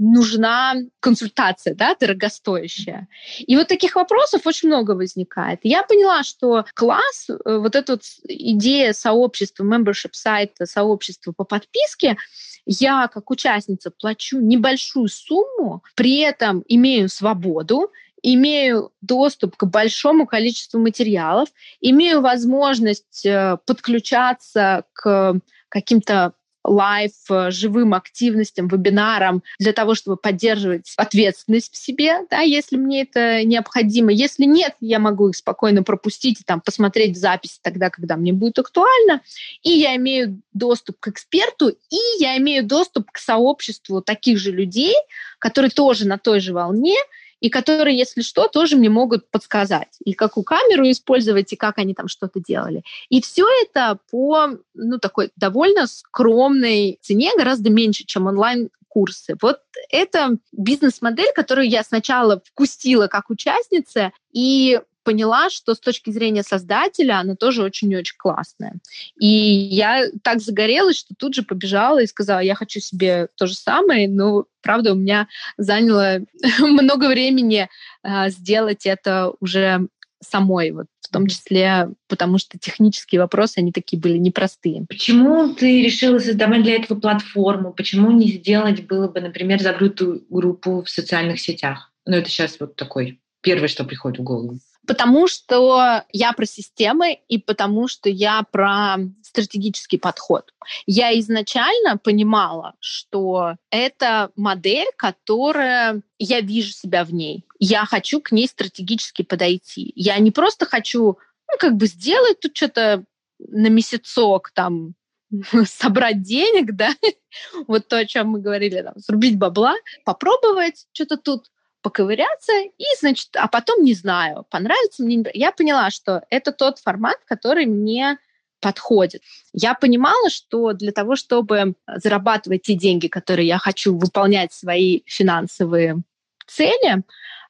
нужна 0.00 0.76
консультация, 1.00 1.74
да, 1.74 1.94
дорогостоящая. 1.94 3.06
И 3.38 3.54
вот 3.54 3.68
таких 3.68 3.96
вопросов 3.96 4.46
очень 4.46 4.68
много 4.68 4.92
возникает. 4.92 5.60
Я 5.62 5.82
поняла, 5.82 6.22
что 6.22 6.64
класс, 6.74 7.28
э, 7.28 7.34
вот 7.44 7.76
эта 7.76 7.92
вот 7.92 8.02
идея 8.24 8.94
сообщества, 8.94 9.62
membership 9.62 10.12
сайта, 10.12 10.64
сообщества 10.64 11.32
по 11.36 11.44
подписке, 11.44 12.16
я 12.64 13.08
как 13.08 13.30
участница 13.30 13.90
плачу 13.90 14.40
небольшую 14.40 15.08
сумму, 15.08 15.82
при 15.94 16.20
этом 16.20 16.64
имею 16.66 17.10
свободу, 17.10 17.90
имею 18.22 18.92
доступ 19.02 19.56
к 19.56 19.64
большому 19.66 20.26
количеству 20.26 20.80
материалов, 20.80 21.50
имею 21.82 22.22
возможность 22.22 23.26
э, 23.26 23.58
подключаться 23.66 24.84
к 24.94 25.40
каким-то 25.68 26.32
live, 26.70 27.12
э, 27.28 27.50
живым 27.50 27.94
активностям, 27.94 28.68
вебинарам 28.68 29.42
для 29.58 29.72
того, 29.72 29.94
чтобы 29.94 30.16
поддерживать 30.16 30.92
ответственность 30.96 31.72
в 31.72 31.76
себе, 31.76 32.20
да, 32.30 32.40
если 32.40 32.76
мне 32.76 33.02
это 33.02 33.44
необходимо. 33.44 34.12
Если 34.12 34.44
нет, 34.44 34.74
я 34.80 35.00
могу 35.00 35.28
их 35.28 35.36
спокойно 35.36 35.82
пропустить 35.82 36.40
и 36.40 36.44
там 36.44 36.60
посмотреть 36.60 37.18
запись 37.18 37.58
тогда, 37.60 37.90
когда 37.90 38.16
мне 38.16 38.32
будет 38.32 38.60
актуально. 38.60 39.20
И 39.62 39.70
я 39.70 39.96
имею 39.96 40.40
доступ 40.52 41.00
к 41.00 41.08
эксперту, 41.08 41.68
и 41.68 41.98
я 42.20 42.36
имею 42.38 42.64
доступ 42.64 43.10
к 43.10 43.18
сообществу 43.18 44.00
таких 44.00 44.38
же 44.38 44.52
людей, 44.52 44.94
которые 45.40 45.70
тоже 45.70 46.06
на 46.06 46.18
той 46.18 46.38
же 46.38 46.52
волне, 46.52 46.96
и 47.40 47.48
которые, 47.48 47.96
если 47.96 48.22
что, 48.22 48.48
тоже 48.48 48.76
мне 48.76 48.88
могут 48.90 49.30
подсказать, 49.30 49.96
и 50.04 50.12
какую 50.12 50.44
камеру 50.44 50.88
использовать, 50.90 51.52
и 51.52 51.56
как 51.56 51.78
они 51.78 51.94
там 51.94 52.08
что-то 52.08 52.40
делали. 52.40 52.82
И 53.08 53.20
все 53.20 53.46
это 53.62 53.98
по 54.10 54.58
ну, 54.74 54.98
такой 54.98 55.30
довольно 55.36 55.86
скромной 55.86 56.98
цене, 57.02 57.32
гораздо 57.36 57.70
меньше, 57.70 58.04
чем 58.04 58.26
онлайн 58.26 58.70
курсы. 58.88 59.36
Вот 59.40 59.60
это 59.88 60.36
бизнес-модель, 60.52 61.32
которую 61.34 61.68
я 61.68 61.82
сначала 61.82 62.42
вкусила 62.44 63.06
как 63.06 63.30
участница, 63.30 64.12
и 64.32 64.80
поняла, 65.02 65.50
что 65.50 65.74
с 65.74 65.80
точки 65.80 66.10
зрения 66.10 66.42
создателя 66.42 67.18
она 67.18 67.34
тоже 67.36 67.62
очень-очень 67.62 68.16
классная. 68.18 68.74
И 69.18 69.26
я 69.26 70.06
так 70.22 70.40
загорелась, 70.40 70.98
что 70.98 71.14
тут 71.16 71.34
же 71.34 71.42
побежала 71.42 72.02
и 72.02 72.06
сказала, 72.06 72.40
я 72.40 72.54
хочу 72.54 72.80
себе 72.80 73.28
то 73.36 73.46
же 73.46 73.54
самое, 73.54 74.08
но, 74.08 74.44
правда, 74.62 74.92
у 74.92 74.96
меня 74.96 75.28
заняло 75.56 76.20
много 76.58 77.08
времени 77.08 77.68
э, 78.02 78.30
сделать 78.30 78.86
это 78.86 79.32
уже 79.40 79.88
самой, 80.22 80.70
вот, 80.72 80.86
в 81.00 81.08
том 81.08 81.26
числе 81.26 81.88
потому 82.08 82.38
что 82.38 82.58
технические 82.58 83.20
вопросы, 83.20 83.58
они 83.58 83.72
такие 83.72 83.98
были 83.98 84.18
непростые. 84.18 84.84
Почему 84.88 85.54
ты 85.54 85.82
решила 85.82 86.18
создавать 86.18 86.62
для 86.62 86.76
этого 86.76 87.00
платформу? 87.00 87.72
Почему 87.72 88.10
не 88.10 88.28
сделать 88.28 88.86
было 88.86 89.08
бы, 89.08 89.20
например, 89.20 89.60
закрытую 89.60 90.24
группу 90.28 90.82
в 90.82 90.90
социальных 90.90 91.40
сетях? 91.40 91.92
Ну, 92.06 92.16
это 92.16 92.28
сейчас 92.28 92.58
вот 92.60 92.76
такой 92.76 93.20
первое, 93.40 93.68
что 93.68 93.84
приходит 93.84 94.18
в 94.20 94.22
голову. 94.22 94.58
Потому 94.90 95.28
что 95.28 96.04
я 96.12 96.32
про 96.32 96.46
системы 96.46 97.20
и 97.28 97.38
потому 97.38 97.86
что 97.86 98.08
я 98.08 98.42
про 98.50 98.96
стратегический 99.22 99.98
подход. 99.98 100.52
Я 100.84 101.16
изначально 101.20 101.96
понимала, 101.96 102.74
что 102.80 103.54
это 103.70 104.32
модель, 104.34 104.88
которая 104.96 106.02
я 106.18 106.40
вижу 106.40 106.72
себя 106.72 107.04
в 107.04 107.14
ней. 107.14 107.44
Я 107.60 107.84
хочу 107.84 108.20
к 108.20 108.32
ней 108.32 108.48
стратегически 108.48 109.22
подойти. 109.22 109.92
Я 109.94 110.18
не 110.18 110.32
просто 110.32 110.66
хочу 110.66 111.18
ну, 111.50 111.58
как 111.58 111.76
бы 111.76 111.86
сделать 111.86 112.40
тут 112.40 112.56
что-то 112.56 113.04
на 113.38 113.68
месяцок, 113.68 114.50
там, 114.54 114.94
собрать 115.66 116.22
денег, 116.22 116.74
да, 116.74 116.90
вот 117.68 117.86
то, 117.86 117.98
о 117.98 118.06
чем 118.06 118.30
мы 118.30 118.40
говорили, 118.40 118.82
там, 118.82 118.98
срубить 118.98 119.38
бабла, 119.38 119.74
попробовать 120.04 120.86
что-то 120.92 121.16
тут, 121.16 121.46
поковыряться, 121.82 122.52
и, 122.52 122.84
значит, 122.98 123.28
а 123.34 123.48
потом 123.48 123.82
не 123.84 123.94
знаю, 123.94 124.46
понравится 124.50 125.02
мне. 125.02 125.24
Я 125.34 125.52
поняла, 125.52 125.90
что 125.90 126.22
это 126.30 126.52
тот 126.52 126.78
формат, 126.78 127.16
который 127.26 127.66
мне 127.66 128.18
подходит. 128.60 129.22
Я 129.52 129.74
понимала, 129.74 130.28
что 130.28 130.72
для 130.72 130.92
того, 130.92 131.16
чтобы 131.16 131.74
зарабатывать 131.86 132.62
те 132.62 132.74
деньги, 132.74 133.08
которые 133.08 133.48
я 133.48 133.58
хочу 133.58 133.96
выполнять 133.96 134.52
свои 134.52 135.00
финансовые 135.06 136.02
цели, 136.46 137.02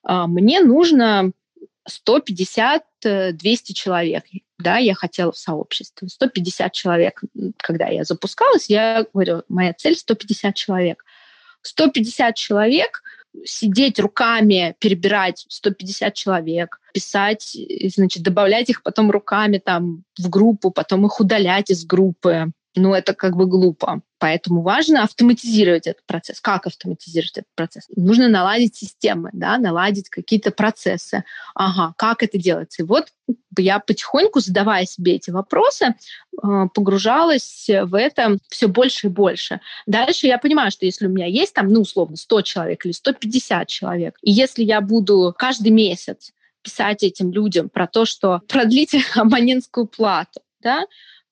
а, 0.04 0.26
мне 0.28 0.60
нужно 0.60 1.32
150-200 1.88 3.72
человек. 3.74 4.24
Да, 4.58 4.76
я 4.76 4.94
хотела 4.94 5.32
в 5.32 5.38
сообществе. 5.38 6.08
150 6.08 6.72
человек. 6.72 7.22
Когда 7.56 7.88
я 7.88 8.04
запускалась, 8.04 8.68
я 8.68 9.04
говорю, 9.12 9.42
моя 9.48 9.72
цель 9.72 9.96
150 9.96 10.54
человек. 10.54 11.04
150 11.62 12.36
человек— 12.36 13.02
сидеть 13.44 13.98
руками, 13.98 14.74
перебирать 14.78 15.44
150 15.48 16.14
человек, 16.14 16.80
писать, 16.92 17.56
значит, 17.94 18.22
добавлять 18.22 18.70
их 18.70 18.82
потом 18.82 19.10
руками 19.10 19.58
там 19.58 20.04
в 20.18 20.28
группу, 20.28 20.70
потом 20.70 21.06
их 21.06 21.20
удалять 21.20 21.70
из 21.70 21.84
группы, 21.84 22.52
ну, 22.76 22.94
это 22.94 23.14
как 23.14 23.36
бы 23.36 23.46
глупо. 23.46 24.00
Поэтому 24.18 24.62
важно 24.62 25.02
автоматизировать 25.02 25.86
этот 25.86 26.04
процесс. 26.06 26.40
Как 26.40 26.66
автоматизировать 26.66 27.38
этот 27.38 27.50
процесс? 27.54 27.88
Нужно 27.96 28.28
наладить 28.28 28.76
системы, 28.76 29.30
да, 29.32 29.58
наладить 29.58 30.08
какие-то 30.08 30.50
процессы. 30.50 31.24
Ага, 31.54 31.94
как 31.96 32.22
это 32.22 32.38
делается? 32.38 32.82
И 32.82 32.86
вот 32.86 33.08
я 33.58 33.78
потихоньку, 33.80 34.40
задавая 34.40 34.84
себе 34.84 35.14
эти 35.14 35.30
вопросы, 35.30 35.94
э, 36.42 36.68
погружалась 36.74 37.66
в 37.68 37.94
это 37.94 38.38
все 38.48 38.68
больше 38.68 39.08
и 39.08 39.10
больше. 39.10 39.60
Дальше 39.86 40.26
я 40.26 40.38
понимаю, 40.38 40.70
что 40.70 40.86
если 40.86 41.06
у 41.06 41.10
меня 41.10 41.26
есть 41.26 41.54
там, 41.54 41.72
ну, 41.72 41.80
условно, 41.80 42.16
100 42.16 42.42
человек 42.42 42.84
или 42.84 42.92
150 42.92 43.66
человек, 43.68 44.18
и 44.22 44.30
если 44.30 44.62
я 44.62 44.80
буду 44.80 45.34
каждый 45.36 45.72
месяц 45.72 46.32
писать 46.62 47.02
этим 47.02 47.32
людям 47.32 47.68
про 47.68 47.86
то, 47.86 48.04
что 48.04 48.42
продлите 48.46 49.00
абонентскую 49.14 49.86
плату, 49.86 50.40
да, 50.62 50.84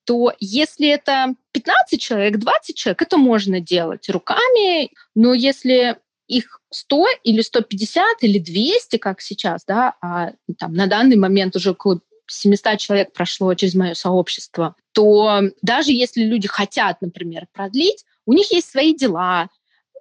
то 0.08 0.32
если 0.40 0.88
это 0.88 1.34
15 1.52 2.00
человек, 2.00 2.38
20 2.38 2.74
человек, 2.74 3.02
это 3.02 3.18
можно 3.18 3.60
делать 3.60 4.08
руками, 4.08 4.90
но 5.14 5.34
если 5.34 5.98
их 6.26 6.62
100 6.70 7.06
или 7.24 7.42
150 7.42 8.22
или 8.22 8.38
200, 8.38 8.96
как 8.96 9.20
сейчас, 9.20 9.66
да, 9.66 9.96
а 10.00 10.32
там 10.58 10.72
на 10.72 10.86
данный 10.86 11.16
момент 11.16 11.56
уже 11.56 11.72
около 11.72 12.00
700 12.26 12.78
человек 12.78 13.12
прошло 13.12 13.52
через 13.52 13.74
мое 13.74 13.92
сообщество, 13.92 14.76
то 14.92 15.42
даже 15.60 15.92
если 15.92 16.24
люди 16.24 16.48
хотят, 16.48 17.02
например, 17.02 17.46
продлить, 17.52 18.06
у 18.24 18.32
них 18.32 18.50
есть 18.50 18.70
свои 18.70 18.94
дела, 18.94 19.50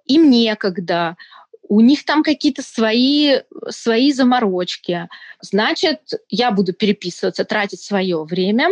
им 0.06 0.30
некогда, 0.30 1.18
у 1.68 1.82
них 1.82 2.06
там 2.06 2.22
какие-то 2.22 2.62
свои, 2.62 3.40
свои 3.68 4.14
заморочки. 4.14 5.06
Значит, 5.42 6.00
я 6.30 6.50
буду 6.50 6.72
переписываться, 6.72 7.44
тратить 7.44 7.82
свое 7.82 8.24
время, 8.24 8.70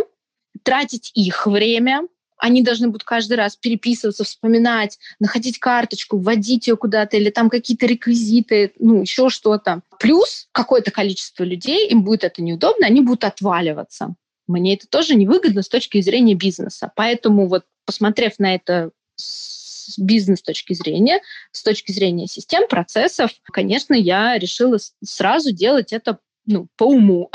тратить 0.63 1.11
их 1.13 1.47
время, 1.47 2.07
они 2.37 2.61
должны 2.61 2.87
будут 2.87 3.03
каждый 3.03 3.33
раз 3.33 3.55
переписываться, 3.55 4.23
вспоминать, 4.23 4.99
находить 5.19 5.59
карточку, 5.59 6.17
вводить 6.17 6.67
ее 6.67 6.77
куда-то, 6.77 7.17
или 7.17 7.29
там 7.29 7.49
какие-то 7.49 7.85
реквизиты, 7.87 8.73
ну, 8.79 9.01
еще 9.01 9.29
что-то. 9.29 9.81
Плюс 9.99 10.47
какое-то 10.51 10.91
количество 10.91 11.43
людей, 11.43 11.87
им 11.89 12.03
будет 12.03 12.23
это 12.23 12.41
неудобно, 12.41 12.85
они 12.85 13.01
будут 13.01 13.23
отваливаться. 13.23 14.15
Мне 14.47 14.75
это 14.75 14.87
тоже 14.87 15.15
невыгодно 15.15 15.61
с 15.61 15.67
точки 15.67 15.99
зрения 16.01 16.35
бизнеса. 16.35 16.91
Поэтому 16.95 17.47
вот 17.47 17.65
посмотрев 17.85 18.39
на 18.39 18.55
это 18.55 18.91
с 19.15 19.97
бизнес 19.97 20.41
точки 20.41 20.73
зрения, 20.73 21.21
с 21.51 21.63
точки 21.63 21.91
зрения 21.91 22.27
систем, 22.27 22.67
процессов, 22.67 23.31
конечно, 23.51 23.93
я 23.93 24.37
решила 24.37 24.77
сразу 25.03 25.51
делать 25.51 25.91
это 25.91 26.19
ну, 26.47 26.67
по 26.77 26.85
уму. 26.85 27.29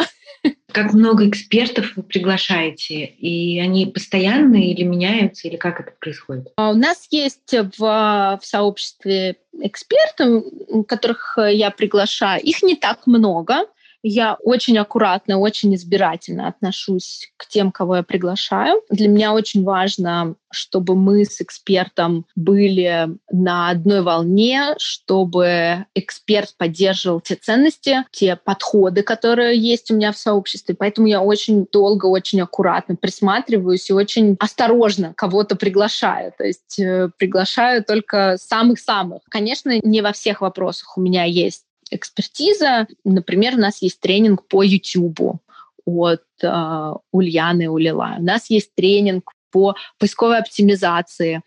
Как 0.72 0.92
много 0.92 1.28
экспертов 1.28 1.92
вы 1.94 2.02
приглашаете? 2.02 3.04
И 3.04 3.60
они 3.60 3.86
постоянные 3.86 4.72
или 4.72 4.82
меняются, 4.82 5.46
или 5.46 5.56
как 5.56 5.80
это 5.80 5.92
происходит? 6.00 6.48
А 6.56 6.70
у 6.70 6.74
нас 6.74 7.06
есть 7.10 7.52
в, 7.52 7.78
в 7.78 8.40
сообществе 8.42 9.36
эксперты, 9.60 10.42
которых 10.88 11.38
я 11.38 11.70
приглашаю. 11.70 12.42
Их 12.42 12.62
не 12.62 12.74
так 12.74 13.06
много. 13.06 13.66
Я 14.02 14.36
очень 14.42 14.78
аккуратно, 14.78 15.38
очень 15.38 15.74
избирательно 15.74 16.48
отношусь 16.48 17.32
к 17.36 17.46
тем, 17.46 17.70
кого 17.70 17.96
я 17.96 18.02
приглашаю. 18.02 18.82
Для 18.90 19.08
меня 19.08 19.32
очень 19.32 19.62
важно, 19.62 20.34
чтобы 20.50 20.96
мы 20.96 21.24
с 21.24 21.40
экспертом 21.40 22.26
были 22.34 23.16
на 23.30 23.70
одной 23.70 24.02
волне, 24.02 24.74
чтобы 24.78 25.86
эксперт 25.94 26.54
поддерживал 26.58 27.20
те 27.20 27.36
ценности, 27.36 28.04
те 28.10 28.36
подходы, 28.36 29.02
которые 29.02 29.56
есть 29.56 29.90
у 29.90 29.94
меня 29.94 30.12
в 30.12 30.18
сообществе. 30.18 30.74
Поэтому 30.74 31.06
я 31.06 31.22
очень 31.22 31.66
долго, 31.70 32.06
очень 32.06 32.40
аккуратно 32.40 32.96
присматриваюсь 32.96 33.88
и 33.88 33.92
очень 33.94 34.36
осторожно 34.40 35.14
кого-то 35.16 35.54
приглашаю. 35.54 36.32
То 36.36 36.44
есть 36.44 36.78
э, 36.80 37.08
приглашаю 37.16 37.84
только 37.84 38.36
самых-самых. 38.36 39.22
Конечно, 39.28 39.78
не 39.82 40.00
во 40.00 40.12
всех 40.12 40.40
вопросах 40.40 40.98
у 40.98 41.00
меня 41.00 41.24
есть 41.24 41.64
экспертиза. 41.94 42.86
Например, 43.04 43.54
у 43.54 43.58
нас 43.58 43.82
есть 43.82 44.00
тренинг 44.00 44.46
по 44.48 44.62
YouTube 44.62 45.40
от 45.84 46.24
э, 46.42 46.92
Ульяны 47.10 47.68
Улила. 47.68 48.16
У 48.18 48.22
нас 48.22 48.50
есть 48.50 48.74
тренинг 48.74 49.32
по 49.50 49.74
поисковой 49.98 50.38
оптимизации 50.38 51.42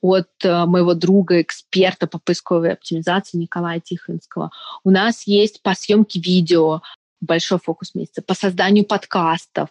от 0.00 0.28
э, 0.44 0.64
моего 0.66 0.94
друга, 0.94 1.40
эксперта 1.40 2.06
по 2.06 2.18
поисковой 2.18 2.72
оптимизации 2.72 3.38
Николая 3.38 3.80
Тихонского. 3.80 4.50
У 4.84 4.90
нас 4.90 5.26
есть 5.26 5.62
по 5.62 5.74
съемке 5.74 6.20
видео 6.20 6.82
большой 7.20 7.58
фокус 7.58 7.94
месяца, 7.94 8.22
по 8.22 8.34
созданию 8.34 8.84
подкастов, 8.84 9.68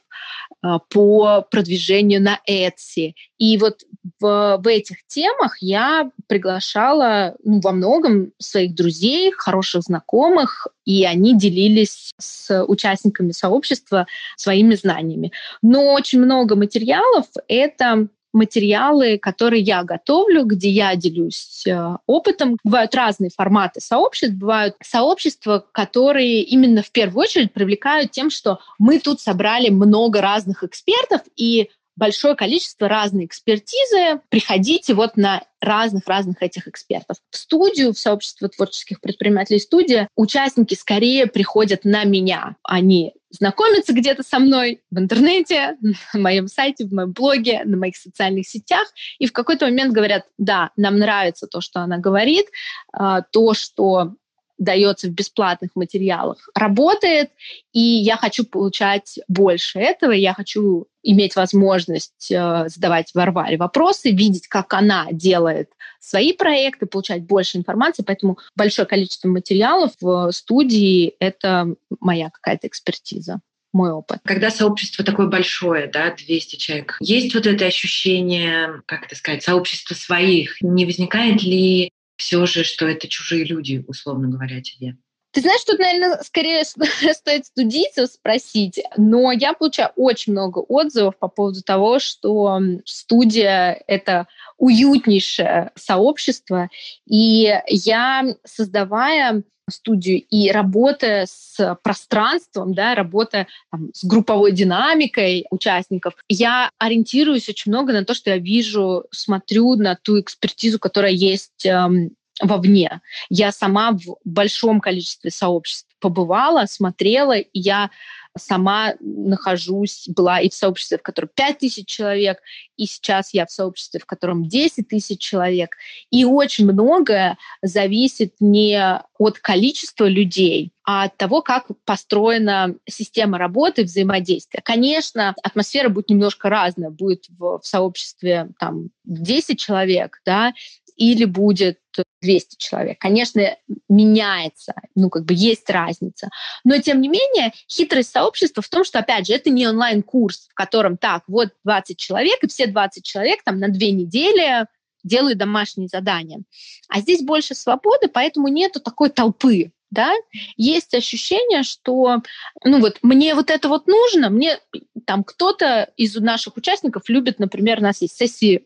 а, 0.61 0.79
по 0.79 1.41
продвижению 1.41 2.21
на 2.21 2.39
Etsy. 2.49 3.13
И 3.37 3.57
вот 3.57 3.81
в, 4.19 4.57
в 4.61 4.67
этих 4.67 5.05
темах 5.07 5.57
я 5.61 6.09
приглашала 6.27 7.35
ну, 7.43 7.59
во 7.61 7.71
многом 7.71 8.31
своих 8.39 8.75
друзей, 8.75 9.31
хороших 9.31 9.83
знакомых, 9.83 10.67
и 10.85 11.05
они 11.05 11.37
делились 11.37 12.11
с 12.19 12.63
участниками 12.63 13.31
сообщества 13.31 14.07
своими 14.37 14.75
знаниями. 14.75 15.31
Но 15.61 15.93
очень 15.93 16.19
много 16.19 16.55
материалов— 16.55 17.25
это 17.47 18.07
материалы, 18.35 19.17
которые 19.17 19.63
я 19.63 19.83
готовлю, 19.83 20.43
где 20.45 20.69
я 20.69 20.95
делюсь 20.95 21.65
э, 21.65 21.95
опытом. 22.05 22.57
Бывают 22.63 22.93
разные 22.93 23.31
форматы 23.35 23.81
сообществ. 23.81 24.35
Бывают 24.35 24.75
сообщества, 24.83 25.65
которые 25.71 26.41
именно 26.41 26.83
в 26.83 26.91
первую 26.91 27.23
очередь 27.23 27.53
привлекают 27.53 28.11
тем, 28.11 28.29
что 28.29 28.59
мы 28.77 28.99
тут 28.99 29.21
собрали 29.21 29.69
много 29.69 30.21
разных 30.21 30.63
экспертов, 30.63 31.21
и 31.35 31.69
большое 31.95 32.35
количество 32.35 32.87
разной 32.87 33.25
экспертизы. 33.25 34.19
Приходите 34.29 34.93
вот 34.93 35.17
на 35.17 35.43
разных-разных 35.61 36.41
этих 36.43 36.67
экспертов. 36.67 37.17
В 37.31 37.37
студию, 37.37 37.93
в 37.93 37.97
сообщество 37.99 38.49
творческих 38.49 39.01
предпринимателей 39.01 39.59
студия, 39.59 40.09
участники 40.15 40.75
скорее 40.75 41.27
приходят 41.27 41.85
на 41.85 42.03
меня. 42.03 42.55
Они 42.63 43.13
знакомятся 43.35 43.93
где-то 43.93 44.23
со 44.23 44.39
мной 44.39 44.81
в 44.91 44.97
интернете, 44.97 45.77
на 46.13 46.19
моем 46.19 46.47
сайте, 46.47 46.85
в 46.85 46.93
моем 46.93 47.11
блоге, 47.11 47.61
на 47.65 47.77
моих 47.77 47.95
социальных 47.95 48.47
сетях, 48.47 48.87
и 49.19 49.27
в 49.27 49.33
какой-то 49.33 49.65
момент 49.65 49.93
говорят, 49.93 50.25
да, 50.37 50.71
нам 50.75 50.97
нравится 50.97 51.47
то, 51.47 51.61
что 51.61 51.81
она 51.81 51.97
говорит, 51.97 52.45
а, 52.91 53.21
то, 53.21 53.53
что 53.53 54.13
дается 54.57 55.07
в 55.07 55.11
бесплатных 55.11 55.71
материалах, 55.75 56.49
работает, 56.55 57.31
и 57.73 57.79
я 57.79 58.15
хочу 58.17 58.45
получать 58.45 59.19
больше 59.27 59.79
этого, 59.79 60.11
я 60.11 60.33
хочу 60.33 60.87
иметь 61.05 61.35
возможность 61.35 62.31
э, 62.31 62.67
задавать 62.67 63.11
Варваре 63.13 63.57
вопросы, 63.57 64.11
видеть, 64.11 64.47
как 64.47 64.73
она 64.73 65.07
делает 65.11 65.69
свои 65.99 66.33
проекты, 66.33 66.85
получать 66.85 67.23
больше 67.23 67.57
информации, 67.57 68.03
поэтому 68.05 68.39
большое 68.55 68.87
количество 68.87 69.27
материалов 69.27 69.91
в 70.01 70.31
студии— 70.31 71.13
это 71.19 71.75
моя 71.99 72.29
какая-то 72.29 72.67
экспертиза 72.67 73.39
мой 73.73 73.91
опыт. 73.91 74.19
Когда 74.23 74.49
сообщество 74.49 75.03
такое 75.03 75.27
большое, 75.27 75.87
да, 75.87 76.15
200 76.15 76.55
человек, 76.55 76.97
есть 77.01 77.35
вот 77.35 77.45
это 77.45 77.65
ощущение, 77.65 78.81
как 78.85 79.05
это 79.05 79.15
сказать, 79.15 79.43
сообщества 79.43 79.95
своих. 79.95 80.61
Не 80.61 80.85
возникает 80.85 81.43
ли 81.43 81.91
все 82.15 82.45
же, 82.45 82.63
что 82.63 82.87
это 82.87 83.09
чужие 83.09 83.43
люди, 83.43 83.83
условно 83.85 84.29
говоря, 84.29 84.61
тебе? 84.61 84.95
Ты 85.35 85.41
знаешь, 85.41 85.65
тут, 85.65 85.79
наверное, 85.79 86.17
скорее 86.23 86.63
стоит 87.13 87.45
студийцев 87.45 88.09
спросить, 88.09 88.81
но 88.95 89.33
я 89.33 89.51
получаю 89.51 89.91
очень 89.97 90.31
много 90.31 90.59
отзывов 90.59 91.17
по 91.17 91.27
поводу 91.27 91.61
того, 91.61 91.99
что 91.99 92.61
студия— 92.85 93.83
это 93.87 94.27
уютнейшее 94.57 95.71
сообщество, 95.75 96.69
и 97.05 97.53
я, 97.67 98.23
создавая 98.45 99.43
студию 99.69 100.23
и 100.29 100.51
работая 100.51 101.27
с 101.29 101.77
пространством, 101.83 102.73
да, 102.73 102.95
работая 102.95 103.47
там, 103.71 103.89
с 103.93 104.05
групповой 104.05 104.53
динамикой 104.53 105.47
участников, 105.49 106.13
я 106.29 106.69
ориентируюсь 106.77 107.49
очень 107.49 107.73
много 107.73 107.91
на 107.91 108.05
то, 108.05 108.13
что 108.13 108.29
я 108.29 108.37
вижу, 108.37 109.03
смотрю 109.11 109.75
на 109.75 109.97
ту 110.01 110.21
экспертизу, 110.21 110.79
которая 110.79 111.11
есть 111.11 111.65
эм, 111.65 112.11
вовне. 112.41 113.01
Я 113.29 113.51
сама 113.51 113.91
в 113.91 114.17
большом 114.23 114.81
количестве 114.81 115.31
сообществ 115.31 115.87
побывала, 115.99 116.65
смотрела, 116.65 117.37
и 117.37 117.59
я 117.59 117.89
сама 118.37 118.95
нахожусь, 118.99 120.09
была 120.09 120.41
и 120.41 120.49
в 120.49 120.53
сообществе, 120.53 120.97
в 120.97 121.01
котором 121.01 121.29
5 121.33 121.59
тысяч 121.59 121.87
человек, 121.87 122.39
и 122.75 122.85
сейчас 122.85 123.33
я 123.33 123.45
в 123.45 123.51
сообществе, 123.51 123.99
в 123.99 124.05
котором 124.05 124.47
10 124.47 124.87
тысяч 124.87 125.19
человек. 125.19 125.77
И 126.11 126.25
очень 126.25 126.65
многое 126.65 127.37
зависит 127.61 128.35
не 128.39 129.01
от 129.17 129.39
количества 129.39 130.05
людей, 130.05 130.73
а 130.83 131.05
от 131.05 131.17
того, 131.17 131.41
как 131.41 131.67
построена 131.85 132.75
система 132.87 133.37
работы, 133.37 133.83
взаимодействия. 133.83 134.61
Конечно, 134.63 135.33
атмосфера 135.41 135.89
будет 135.89 136.09
немножко 136.09 136.49
разная. 136.49 136.89
Будет 136.89 137.25
в, 137.29 137.59
в 137.59 137.65
сообществе 137.65 138.49
там 138.59 138.89
10 139.05 139.57
человек, 139.57 140.21
да, 140.25 140.53
или 140.95 141.25
будет 141.25 141.79
200 142.21 142.55
человек. 142.57 142.99
Конечно, 142.99 143.57
меняется, 143.89 144.73
ну, 144.95 145.09
как 145.09 145.25
бы 145.25 145.33
есть 145.33 145.69
разница. 145.69 146.29
Но, 146.63 146.77
тем 146.79 147.01
не 147.01 147.07
менее, 147.07 147.53
хитрость 147.69 148.11
сообщества 148.11 148.63
в 148.63 148.69
том, 148.69 148.83
что, 148.83 148.99
опять 148.99 149.27
же, 149.27 149.33
это 149.33 149.49
не 149.49 149.67
онлайн-курс, 149.67 150.47
в 150.49 150.53
котором, 150.53 150.97
так, 150.97 151.23
вот 151.27 151.49
20 151.63 151.97
человек, 151.97 152.43
и 152.43 152.47
все 152.47 152.67
20 152.67 153.03
человек 153.03 153.43
там 153.43 153.59
на 153.59 153.69
две 153.69 153.91
недели 153.91 154.65
делают 155.03 155.37
домашние 155.37 155.87
задания. 155.87 156.41
А 156.89 156.99
здесь 156.99 157.21
больше 157.21 157.53
свободы, 157.53 158.07
поэтому 158.07 158.47
нету 158.47 158.79
такой 158.79 159.09
толпы, 159.09 159.71
да, 159.91 160.11
есть 160.57 160.93
ощущение, 160.93 161.63
что, 161.63 162.21
ну 162.63 162.79
вот, 162.79 162.97
мне 163.01 163.35
вот 163.35 163.51
это 163.51 163.69
вот 163.69 163.87
нужно, 163.87 164.29
мне 164.29 164.59
там 165.05 165.23
кто-то 165.23 165.91
из 165.95 166.15
наших 166.15 166.57
участников 166.57 167.03
любит, 167.07 167.39
например, 167.39 167.79
у 167.79 167.83
нас 167.83 168.01
есть 168.01 168.17
сессии 168.17 168.65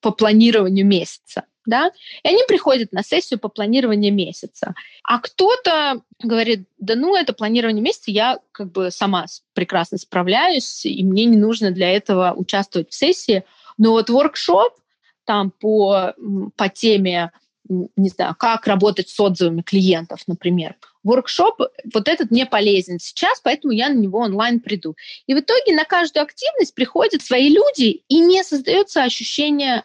по 0.00 0.10
планированию 0.12 0.86
месяца, 0.86 1.44
да, 1.66 1.90
и 2.22 2.28
они 2.28 2.42
приходят 2.46 2.92
на 2.92 3.02
сессию 3.02 3.38
по 3.38 3.48
планированию 3.48 4.12
месяца. 4.12 4.74
А 5.02 5.18
кто-то 5.18 6.02
говорит, 6.22 6.68
да 6.78 6.94
ну, 6.94 7.16
это 7.16 7.32
планирование 7.32 7.82
месяца, 7.82 8.10
я 8.10 8.38
как 8.52 8.72
бы 8.72 8.90
сама 8.90 9.26
прекрасно 9.54 9.98
справляюсь, 9.98 10.84
и 10.86 11.02
мне 11.02 11.24
не 11.24 11.36
нужно 11.36 11.70
для 11.70 11.90
этого 11.90 12.32
участвовать 12.36 12.90
в 12.90 12.94
сессии. 12.94 13.44
Но 13.78 13.92
вот 13.92 14.10
воркшоп 14.10 14.74
там 15.24 15.50
по, 15.50 16.14
по 16.56 16.68
теме 16.68 17.30
не 17.68 18.08
знаю, 18.10 18.34
как 18.38 18.66
работать 18.66 19.08
с 19.08 19.18
отзывами 19.18 19.62
клиентов, 19.62 20.20
например. 20.26 20.76
Воркшоп 21.02 21.60
вот 21.92 22.08
этот 22.08 22.30
не 22.30 22.46
полезен 22.46 22.98
сейчас, 22.98 23.40
поэтому 23.40 23.72
я 23.72 23.88
на 23.88 23.94
него 23.94 24.18
онлайн 24.20 24.60
приду. 24.60 24.96
И 25.26 25.34
в 25.34 25.40
итоге 25.40 25.74
на 25.74 25.84
каждую 25.84 26.24
активность 26.24 26.74
приходят 26.74 27.22
свои 27.22 27.48
люди, 27.48 28.02
и 28.08 28.20
не 28.20 28.42
создается 28.42 29.02
ощущение 29.02 29.84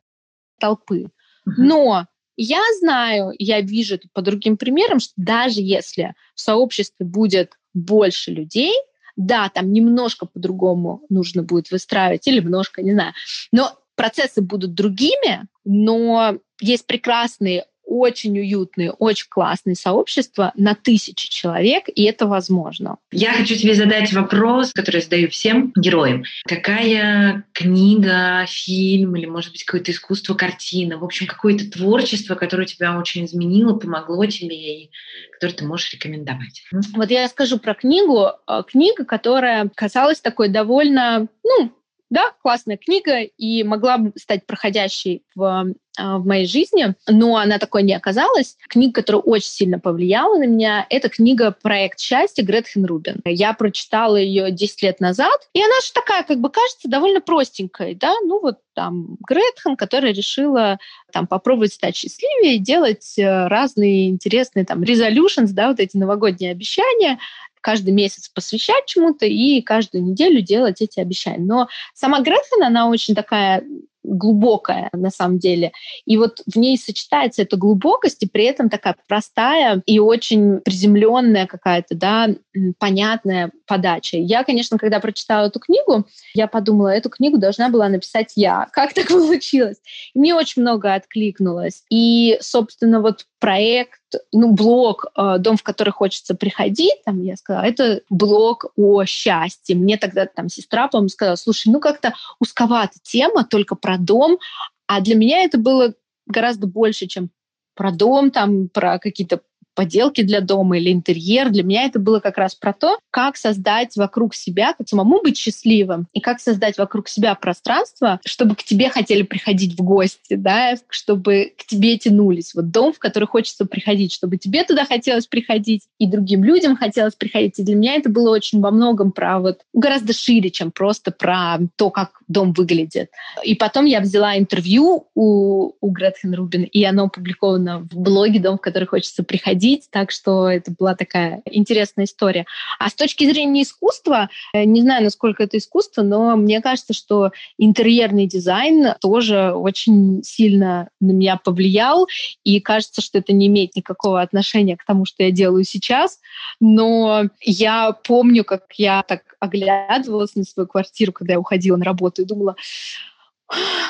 толпы. 0.59 1.09
Но 1.58 2.06
я 2.38 2.62
знаю, 2.80 3.34
я 3.38 3.62
вижу 3.62 3.95
это 3.95 4.08
по 4.14 4.22
другим 4.22 4.58
примерам, 4.58 5.00
что 5.00 5.14
даже 5.18 5.62
если 5.62 6.14
в 6.36 6.41
сообществе 6.41 7.06
будет 7.06 7.54
больше 7.74 8.32
людей, 8.32 8.74
да, 9.16 9.50
там 9.50 9.74
немножко 9.74 10.26
по-другому 10.26 11.06
нужно 11.10 11.43
будет 11.43 11.72
выстраивать, 11.72 12.26
или 12.28 12.39
немножко, 12.39 12.82
не 12.82 12.93
знаю, 12.93 13.14
но 13.52 13.78
процессы 13.95 14.41
будут 14.41 14.74
другими, 14.74 15.47
но 15.66 16.38
есть 16.62 16.88
прекрасные 16.88 17.66
очень 17.89 18.37
уютные, 18.39 18.91
очень 18.91 19.27
классные 19.29 19.75
сообщества 19.75 20.51
на 20.55 20.75
тысячи 20.75 21.29
человек, 21.29 21.85
и 21.87 22.03
это 22.03 22.27
возможно. 22.27 22.97
Я 23.11 23.33
хочу 23.33 23.55
тебе 23.55 23.73
задать 23.73 24.13
вопрос, 24.13 24.71
который 24.73 25.01
задаю 25.01 25.29
всем 25.29 25.73
героям. 25.75 26.23
Какая 26.47 27.43
книга, 27.53 28.45
фильм 28.47 29.15
или, 29.15 29.25
может 29.25 29.51
быть, 29.51 29.63
какое-то 29.63 29.91
искусство, 29.91 30.35
картина, 30.35 30.97
в 30.97 31.03
общем, 31.03 31.25
какое-то 31.25 31.69
творчество, 31.69 32.35
которое 32.35 32.67
тебя 32.67 32.97
очень 32.97 33.25
изменило, 33.25 33.73
помогло 33.73 34.25
тебе 34.25 34.83
и 34.83 34.91
которое 35.33 35.53
ты 35.53 35.65
можешь 35.65 35.91
рекомендовать? 35.93 36.63
Вот 36.93 37.09
я 37.09 37.27
скажу 37.27 37.57
про 37.57 37.73
книгу. 37.73 38.27
Э, 38.47 38.63
книга, 38.67 39.05
которая 39.05 39.69
казалась 39.73 40.19
такой 40.19 40.49
довольно, 40.49 41.27
ну, 41.43 41.71
да, 42.10 42.32
классная 42.41 42.78
книга 42.78 43.22
и 43.22 43.64
могла 43.64 43.97
бы 43.97 44.12
стать 44.16 44.45
проходящей 44.45 45.24
в 45.36 45.74
а, 45.99 46.18
в 46.18 46.26
моей 46.26 46.45
жизни, 46.45 46.95
но 47.07 47.36
она 47.36 47.57
такой 47.57 47.84
не 47.84 47.93
оказалась. 47.93 48.55
Книга, 48.70 48.93
которая 48.93 49.22
очень 49.22 49.49
сильно 49.49 49.80
повлияла 49.80 50.38
на 50.38 50.45
меня, 50.45 50.86
это 50.89 51.10
книга 51.10 51.53
«Проект 51.62 51.99
счастья» 51.99 52.41
Гретхен 52.43 52.86
Рубин. 52.86 53.22
Я 53.26 53.53
прочитала 53.53 54.16
ее 54.16 54.49
10 54.51 54.82
лет 54.84 54.99
назад, 55.01 55.49
и 55.53 55.62
она 55.62 55.76
же 55.84 55.91
такая, 55.93 56.24
как 56.24 56.39
бы 56.39 56.49
кажется, 56.49 56.88
довольно 56.88 57.20
простенькой, 57.20 57.95
да, 57.95 58.14
ну 58.24 58.39
вот 58.39 58.60
там 58.74 59.18
Гретхен, 59.28 59.76
которая 59.76 60.14
решила 60.14 60.80
там 61.12 61.28
попробовать 61.28 61.74
стать 61.74 61.97
счастливее 61.97 62.60
делать 62.60 63.18
э, 63.18 63.47
разные 63.47 64.10
интересные 64.10 64.64
там 64.64 64.84
resolutions, 64.84 65.49
да, 65.51 65.68
вот 65.68 65.80
эти 65.82 65.97
новогодние 65.97 66.51
обещания, 66.51 67.20
каждый 67.62 67.91
месяц 67.91 68.30
посвящать 68.30 68.86
чему-то 68.86 69.26
и 69.26 69.62
каждую 69.62 70.03
неделю 70.03 70.41
делать 70.41 70.82
эти 70.82 70.99
обещания. 70.99 71.43
Но 71.43 71.68
сама 71.93 72.22
Гретхен, 72.22 72.64
она 72.64 72.89
очень 72.89 73.16
такая 73.16 73.64
глубокая 74.03 74.89
на 74.93 75.10
самом 75.10 75.39
деле. 75.39 75.72
И 76.05 76.18
вот 76.18 76.41
в 76.45 76.57
ней 76.57 76.78
сочетается 76.78 77.41
эта 77.41 77.57
глубокость 77.57 78.24
и 78.24 78.28
при 78.28 78.45
этом 78.45 78.70
такая 78.70 78.95
простая 79.07 79.82
и 79.86 79.99
очень 79.99 80.60
приземленная 80.60 81.47
какая-то, 81.47 81.95
да, 81.95 82.30
понятная 82.78 83.51
подача. 83.66 84.18
Я, 84.18 84.43
конечно, 84.43 84.78
когда 84.78 84.99
прочитала 84.99 85.47
эту 85.47 85.60
книгу, 85.60 86.05
я 86.34 86.47
подумала, 86.47 86.89
эту 86.89 87.10
книгу 87.10 87.38
должна 87.38 87.70
была 87.70 87.89
написать 87.89 88.34
я. 88.36 88.68
Как 88.72 88.93
так 88.93 89.07
получилось? 89.07 89.78
Мне 90.14 90.34
очень 90.34 90.62
много 90.62 90.93
откликнулось. 90.93 91.84
И, 91.89 92.38
собственно, 92.41 93.01
вот 93.01 93.26
проект, 93.39 93.99
ну, 94.32 94.53
блог 94.53 95.05
э, 95.16 95.38
«Дом, 95.39 95.57
в 95.57 95.64
который 95.64 95.91
хочется 95.91 96.36
приходить», 96.36 97.03
там 97.05 97.22
я 97.22 97.38
сказала, 97.38 97.64
это 97.64 98.01
блог 98.10 98.66
о 98.76 99.05
счастье. 99.05 99.76
Мне 99.76 99.97
тогда 99.97 100.26
там 100.26 100.49
сестра, 100.49 100.88
по-моему, 100.88 101.10
сказала, 101.10 101.36
слушай, 101.36 101.70
ну 101.72 101.80
как-то 101.80 102.14
узковата 102.39 102.97
тема 103.03 103.45
только 103.45 103.76
про 103.76 103.97
дом, 103.97 104.39
а 104.88 105.01
для 105.01 105.16
меня 105.16 105.43
это 105.43 105.57
было 105.57 105.93
гораздо 106.26 106.68
больше, 106.68 107.07
чем 107.07 107.30
про 107.76 107.91
дом, 107.91 108.32
там, 108.32 108.68
про 108.68 108.99
какие-то 108.99 109.41
поделки 109.80 110.23
для 110.23 110.41
дома 110.41 110.77
или 110.77 110.91
интерьер. 110.91 111.51
Для 111.51 111.63
меня 111.63 111.86
это 111.86 111.99
было 111.99 112.19
как 112.19 112.38
раз 112.38 112.53
про 112.53 112.73
то, 112.73 112.99
как 113.11 113.38
создать 113.38 113.95
вокруг 113.95 114.36
себя, 114.36 114.73
как 114.77 114.89
самому 114.89 115.21
быть 115.21 115.38
счастливым, 115.38 116.07
и 116.11 116.19
как 116.19 116.41
создать 116.41 116.77
вокруг 116.77 117.07
себя 117.07 117.34
пространство, 117.34 118.19
чтобы 118.25 118.55
к 118.55 118.63
тебе 118.63 118.89
хотели 118.89 119.21
приходить 119.21 119.80
в 119.80 119.82
гости, 119.82 120.36
да, 120.36 120.73
чтобы 120.89 121.53
к 121.57 121.65
тебе 121.65 121.97
тянулись. 121.97 122.53
Вот 122.53 122.71
дом, 122.71 122.91
в 122.91 122.99
который 122.99 123.23
хочется 123.23 123.65
приходить, 123.65 124.11
чтобы 124.11 124.36
тебе 124.36 124.65
туда 124.65 124.84
хотелось 124.84 125.27
приходить, 125.27 125.84
и 125.97 126.07
другим 126.07 126.43
людям 126.43 126.75
хотелось 126.75 127.15
приходить. 127.15 127.57
И 127.59 127.63
для 127.63 127.75
меня 127.75 127.95
это 127.95 128.09
было 128.09 128.32
очень 128.32 128.59
во 128.59 128.71
многом 128.71 129.13
про 129.13 129.39
вот 129.39 129.61
гораздо 129.73 130.11
шире, 130.11 130.49
чем 130.49 130.71
просто 130.71 131.11
про 131.11 131.57
то, 131.77 131.89
как 131.89 132.19
дом 132.27 132.51
выглядит. 132.51 133.11
И 133.45 133.55
потом 133.55 133.86
я 133.86 134.01
взяла 134.01 134.38
интервью 134.38 135.07
у, 135.15 135.71
у 135.80 135.89
Гретхен 135.89 136.34
Рубин, 136.34 136.63
и 136.63 136.84
оно 136.84 137.05
опубликовано 137.05 137.80
в 137.80 137.97
блоге 137.97 138.41
«Дом, 138.41 138.57
в 138.57 138.61
который 138.61 138.89
хочется 138.89 139.23
приходить», 139.23 139.68
ходить, 139.70 139.88
так 139.91 140.11
что 140.11 140.49
это 140.49 140.72
была 140.78 140.95
такая 140.95 141.41
интересная 141.45 142.05
история. 142.05 142.45
А 142.80 142.89
с 142.89 142.93
точки 142.93 143.26
зрения 143.26 143.63
искусства, 143.63 144.30
э, 144.53 144.63
не 144.63 144.82
знаю, 144.82 145.03
насколько 145.03 145.43
это 145.43 145.57
искусство, 145.57 146.01
но 146.01 146.36
мне 146.36 146.61
кажется, 146.61 146.93
что 146.93 147.32
интерьерный 147.57 148.28
дизайн 148.28 148.95
тоже 149.01 149.51
очень 149.53 150.22
сильно 150.24 150.89
на 150.99 151.11
меня 151.11 151.38
повлиял, 151.38 152.07
и 152.43 152.59
кажется, 152.59 153.01
что 153.01 153.20
это 153.20 153.34
не 153.34 153.47
имеет 153.47 153.76
никакого 153.76 154.22
отношения 154.22 154.78
к 154.78 154.86
тому, 154.86 155.05
что 155.05 155.24
я 155.24 155.32
делаю 155.32 155.63
сейчас, 155.63 156.20
но 156.59 157.24
я 157.41 157.91
помню, 157.91 158.43
как 158.43 158.63
я 158.76 159.03
так 159.03 159.22
оглядывалась 159.39 160.36
на 160.36 160.43
свою 160.43 160.67
квартиру, 160.67 161.13
когда 161.13 161.34
я 161.34 161.39
уходила 161.39 161.78
на 161.78 161.86
работу 161.86 162.22
и 162.22 162.26
думала, 162.26 162.55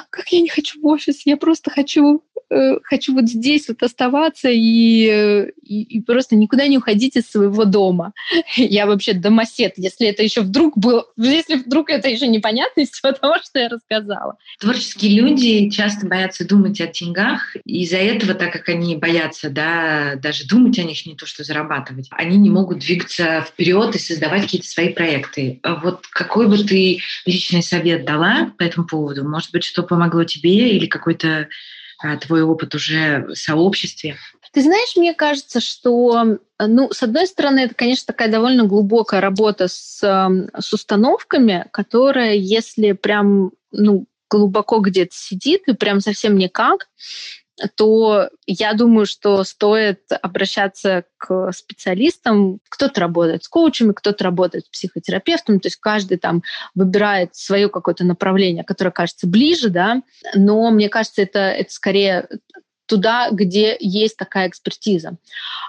как 0.09 0.27
я 0.29 0.41
не 0.41 0.49
хочу 0.49 0.79
в 0.81 0.85
офис, 0.85 1.21
я 1.25 1.37
просто 1.37 1.69
хочу 1.69 2.23
Э, 2.51 2.79
хочу 2.83 3.13
вот 3.13 3.29
здесь 3.29 3.67
вот 3.67 3.83
оставаться 3.83 4.49
и, 4.49 5.07
э, 5.07 5.51
и, 5.61 5.83
и 5.83 6.01
просто 6.01 6.35
никуда 6.35 6.65
не 6.67 6.79
уходить 6.79 7.15
из 7.15 7.29
своего 7.29 7.65
дома. 7.65 8.13
Я 8.55 8.87
вообще 8.87 9.13
домосед, 9.13 9.73
если 9.77 10.07
это 10.07 10.23
еще 10.23 10.41
вдруг 10.41 10.75
было, 10.77 11.05
если 11.15 11.55
вдруг 11.55 11.91
это 11.91 12.09
еще 12.09 12.27
непонятно 12.27 12.81
из 12.81 12.89
всего 12.89 13.11
того, 13.11 13.35
что 13.43 13.59
я 13.59 13.69
рассказала. 13.69 14.37
Творческие 14.59 15.21
люди 15.21 15.69
часто 15.69 16.07
боятся 16.07 16.47
думать 16.47 16.81
о 16.81 16.87
деньгах, 16.87 17.55
и 17.65 17.83
из-за 17.83 17.97
этого, 17.97 18.33
так 18.33 18.51
как 18.51 18.69
они 18.69 18.95
боятся, 18.95 19.49
да, 19.49 20.15
даже 20.15 20.47
думать 20.47 20.77
о 20.79 20.83
них, 20.83 21.05
не 21.05 21.15
то 21.15 21.25
что 21.25 21.43
зарабатывать, 21.43 22.07
они 22.11 22.37
не 22.37 22.49
могут 22.49 22.79
двигаться 22.79 23.45
вперед 23.47 23.95
и 23.95 23.99
создавать 23.99 24.43
какие-то 24.43 24.67
свои 24.67 24.89
проекты. 24.89 25.59
А 25.63 25.75
вот 25.75 26.07
какой 26.07 26.47
бы 26.47 26.57
ты 26.57 26.99
личный 27.25 27.61
совет 27.61 28.05
дала 28.05 28.51
по 28.57 28.63
этому 28.63 28.87
поводу? 28.87 29.27
Может 29.27 29.48
быть, 29.51 29.63
что 29.63 29.83
помогло 29.83 30.23
тебе 30.23 30.75
или 30.75 30.85
какой-то 30.85 31.47
а, 32.01 32.17
твой 32.17 32.43
опыт 32.43 32.75
уже 32.75 33.25
в 33.27 33.35
сообществе? 33.35 34.17
Ты 34.51 34.61
знаешь, 34.61 34.95
мне 34.95 35.13
кажется, 35.13 35.59
что, 35.59 36.39
ну, 36.59 36.91
с 36.91 37.03
одной 37.03 37.27
стороны, 37.27 37.59
это, 37.59 37.75
конечно, 37.75 38.05
такая 38.07 38.29
довольно 38.29 38.65
глубокая 38.65 39.21
работа 39.21 39.67
с, 39.67 39.99
с 39.99 40.73
установками, 40.73 41.67
которая, 41.71 42.33
если 42.33 42.93
прям, 42.93 43.51
ну, 43.71 44.07
глубоко 44.29 44.79
где-то 44.79 45.13
сидит 45.13 45.67
и 45.67 45.73
прям 45.73 45.99
совсем 46.01 46.37
никак, 46.37 46.87
то 47.75 48.29
я 48.45 48.73
думаю, 48.73 49.05
что 49.05 49.43
стоит 49.43 50.01
обращаться 50.21 51.03
к 51.17 51.51
специалистам. 51.51 52.59
Кто-то 52.69 53.01
работает 53.01 53.43
с 53.43 53.47
коучами, 53.47 53.93
кто-то 53.93 54.23
работает 54.23 54.65
с 54.65 54.69
психотерапевтом, 54.69 55.59
то 55.59 55.67
есть 55.67 55.77
каждый 55.77 56.17
там 56.17 56.43
выбирает 56.75 57.35
свое 57.35 57.69
какое-то 57.69 58.03
направление, 58.05 58.63
которое 58.63 58.91
кажется 58.91 59.27
ближе, 59.27 59.69
да, 59.69 60.01
но 60.35 60.71
мне 60.71 60.89
кажется, 60.89 61.21
это, 61.21 61.39
это 61.39 61.71
скорее 61.71 62.27
туда, 62.89 63.29
где 63.31 63.77
есть 63.79 64.17
такая 64.17 64.47
экспертиза. 64.47 65.17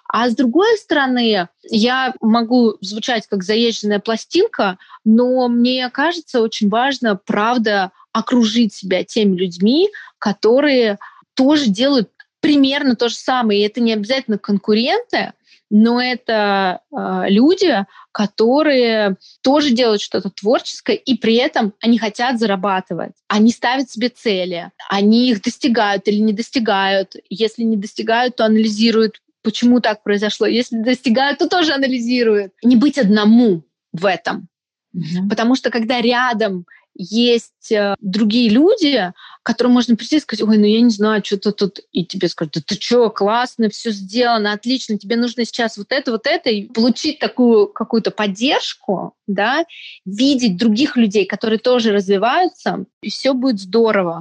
А 0.08 0.28
с 0.30 0.34
другой 0.34 0.76
стороны, 0.78 1.48
я 1.62 2.14
могу 2.20 2.76
звучать 2.80 3.26
как 3.26 3.44
заезженная 3.44 4.00
пластинка, 4.00 4.78
но 5.04 5.48
мне 5.48 5.90
кажется 5.90 6.40
очень 6.40 6.70
важно, 6.70 7.16
правда, 7.16 7.92
окружить 8.12 8.74
себя 8.74 9.04
теми 9.04 9.36
людьми, 9.36 9.90
которые 10.18 10.98
тоже 11.40 11.70
делают 11.70 12.10
примерно 12.40 12.96
то 12.96 13.08
же 13.08 13.14
самое. 13.14 13.60
И 13.60 13.66
это 13.66 13.80
не 13.80 13.94
обязательно 13.94 14.36
конкуренты, 14.36 15.32
но 15.70 16.02
это 16.02 16.80
э, 16.92 17.24
люди, 17.28 17.86
которые 18.12 19.16
тоже 19.40 19.70
делают 19.70 20.02
что-то 20.02 20.28
творческое, 20.28 20.96
и 20.96 21.16
при 21.16 21.36
этом 21.36 21.72
они 21.80 21.98
хотят 21.98 22.38
зарабатывать. 22.38 23.12
Они 23.26 23.52
ставят 23.52 23.90
себе 23.90 24.10
цели, 24.10 24.70
они 24.90 25.30
их 25.30 25.40
достигают 25.40 26.06
или 26.08 26.18
не 26.18 26.34
достигают. 26.34 27.16
Если 27.30 27.62
не 27.62 27.78
достигают, 27.78 28.36
то 28.36 28.44
анализируют, 28.44 29.22
почему 29.42 29.80
так 29.80 30.02
произошло. 30.02 30.46
Если 30.46 30.76
достигают, 30.76 31.38
то 31.38 31.48
тоже 31.48 31.72
анализируют. 31.72 32.52
Не 32.62 32.76
быть 32.76 32.98
одному 32.98 33.62
в 33.92 34.04
этом. 34.04 34.48
Mm-hmm. 34.94 35.28
Потому 35.30 35.54
что 35.54 35.70
когда 35.70 36.02
рядом 36.02 36.66
есть 37.02 37.72
э, 37.72 37.94
другие 38.00 38.50
люди, 38.50 39.12
которым 39.42 39.72
можно 39.72 39.96
прийти 39.96 40.16
и 40.16 40.20
сказать, 40.20 40.46
ой, 40.46 40.58
ну 40.58 40.66
я 40.66 40.80
не 40.82 40.90
знаю, 40.90 41.22
что-то 41.24 41.52
тут, 41.52 41.80
и 41.92 42.04
тебе 42.04 42.28
скажут, 42.28 42.54
да 42.54 42.60
ты 42.66 42.74
что, 42.74 43.08
классно, 43.08 43.70
все 43.70 43.90
сделано, 43.90 44.52
отлично, 44.52 44.98
тебе 44.98 45.16
нужно 45.16 45.46
сейчас 45.46 45.78
вот 45.78 45.92
это, 45.92 46.12
вот 46.12 46.26
это, 46.26 46.50
и 46.50 46.64
получить 46.66 47.18
такую 47.18 47.68
какую-то 47.68 48.10
поддержку, 48.10 49.14
да, 49.26 49.64
видеть 50.04 50.58
других 50.58 50.96
людей, 50.96 51.24
которые 51.24 51.58
тоже 51.58 51.92
развиваются, 51.92 52.84
и 53.02 53.10
все 53.10 53.32
будет 53.32 53.60
здорово. 53.60 54.20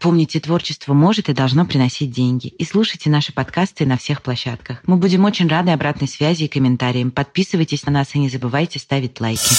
Помните, 0.00 0.40
творчество 0.40 0.92
может 0.94 1.28
и 1.28 1.32
должно 1.34 1.64
приносить 1.66 2.10
деньги. 2.10 2.48
И 2.48 2.64
слушайте 2.64 3.10
наши 3.10 3.32
подкасты 3.32 3.84
на 3.84 3.96
всех 3.96 4.22
площадках. 4.22 4.82
Мы 4.86 4.96
будем 4.96 5.24
очень 5.24 5.48
рады 5.48 5.70
обратной 5.70 6.08
связи 6.08 6.44
и 6.44 6.48
комментариям. 6.48 7.10
Подписывайтесь 7.10 7.84
на 7.84 7.92
нас 7.92 8.14
и 8.14 8.18
не 8.18 8.28
забывайте 8.28 8.78
ставить 8.78 9.20
лайки. 9.20 9.54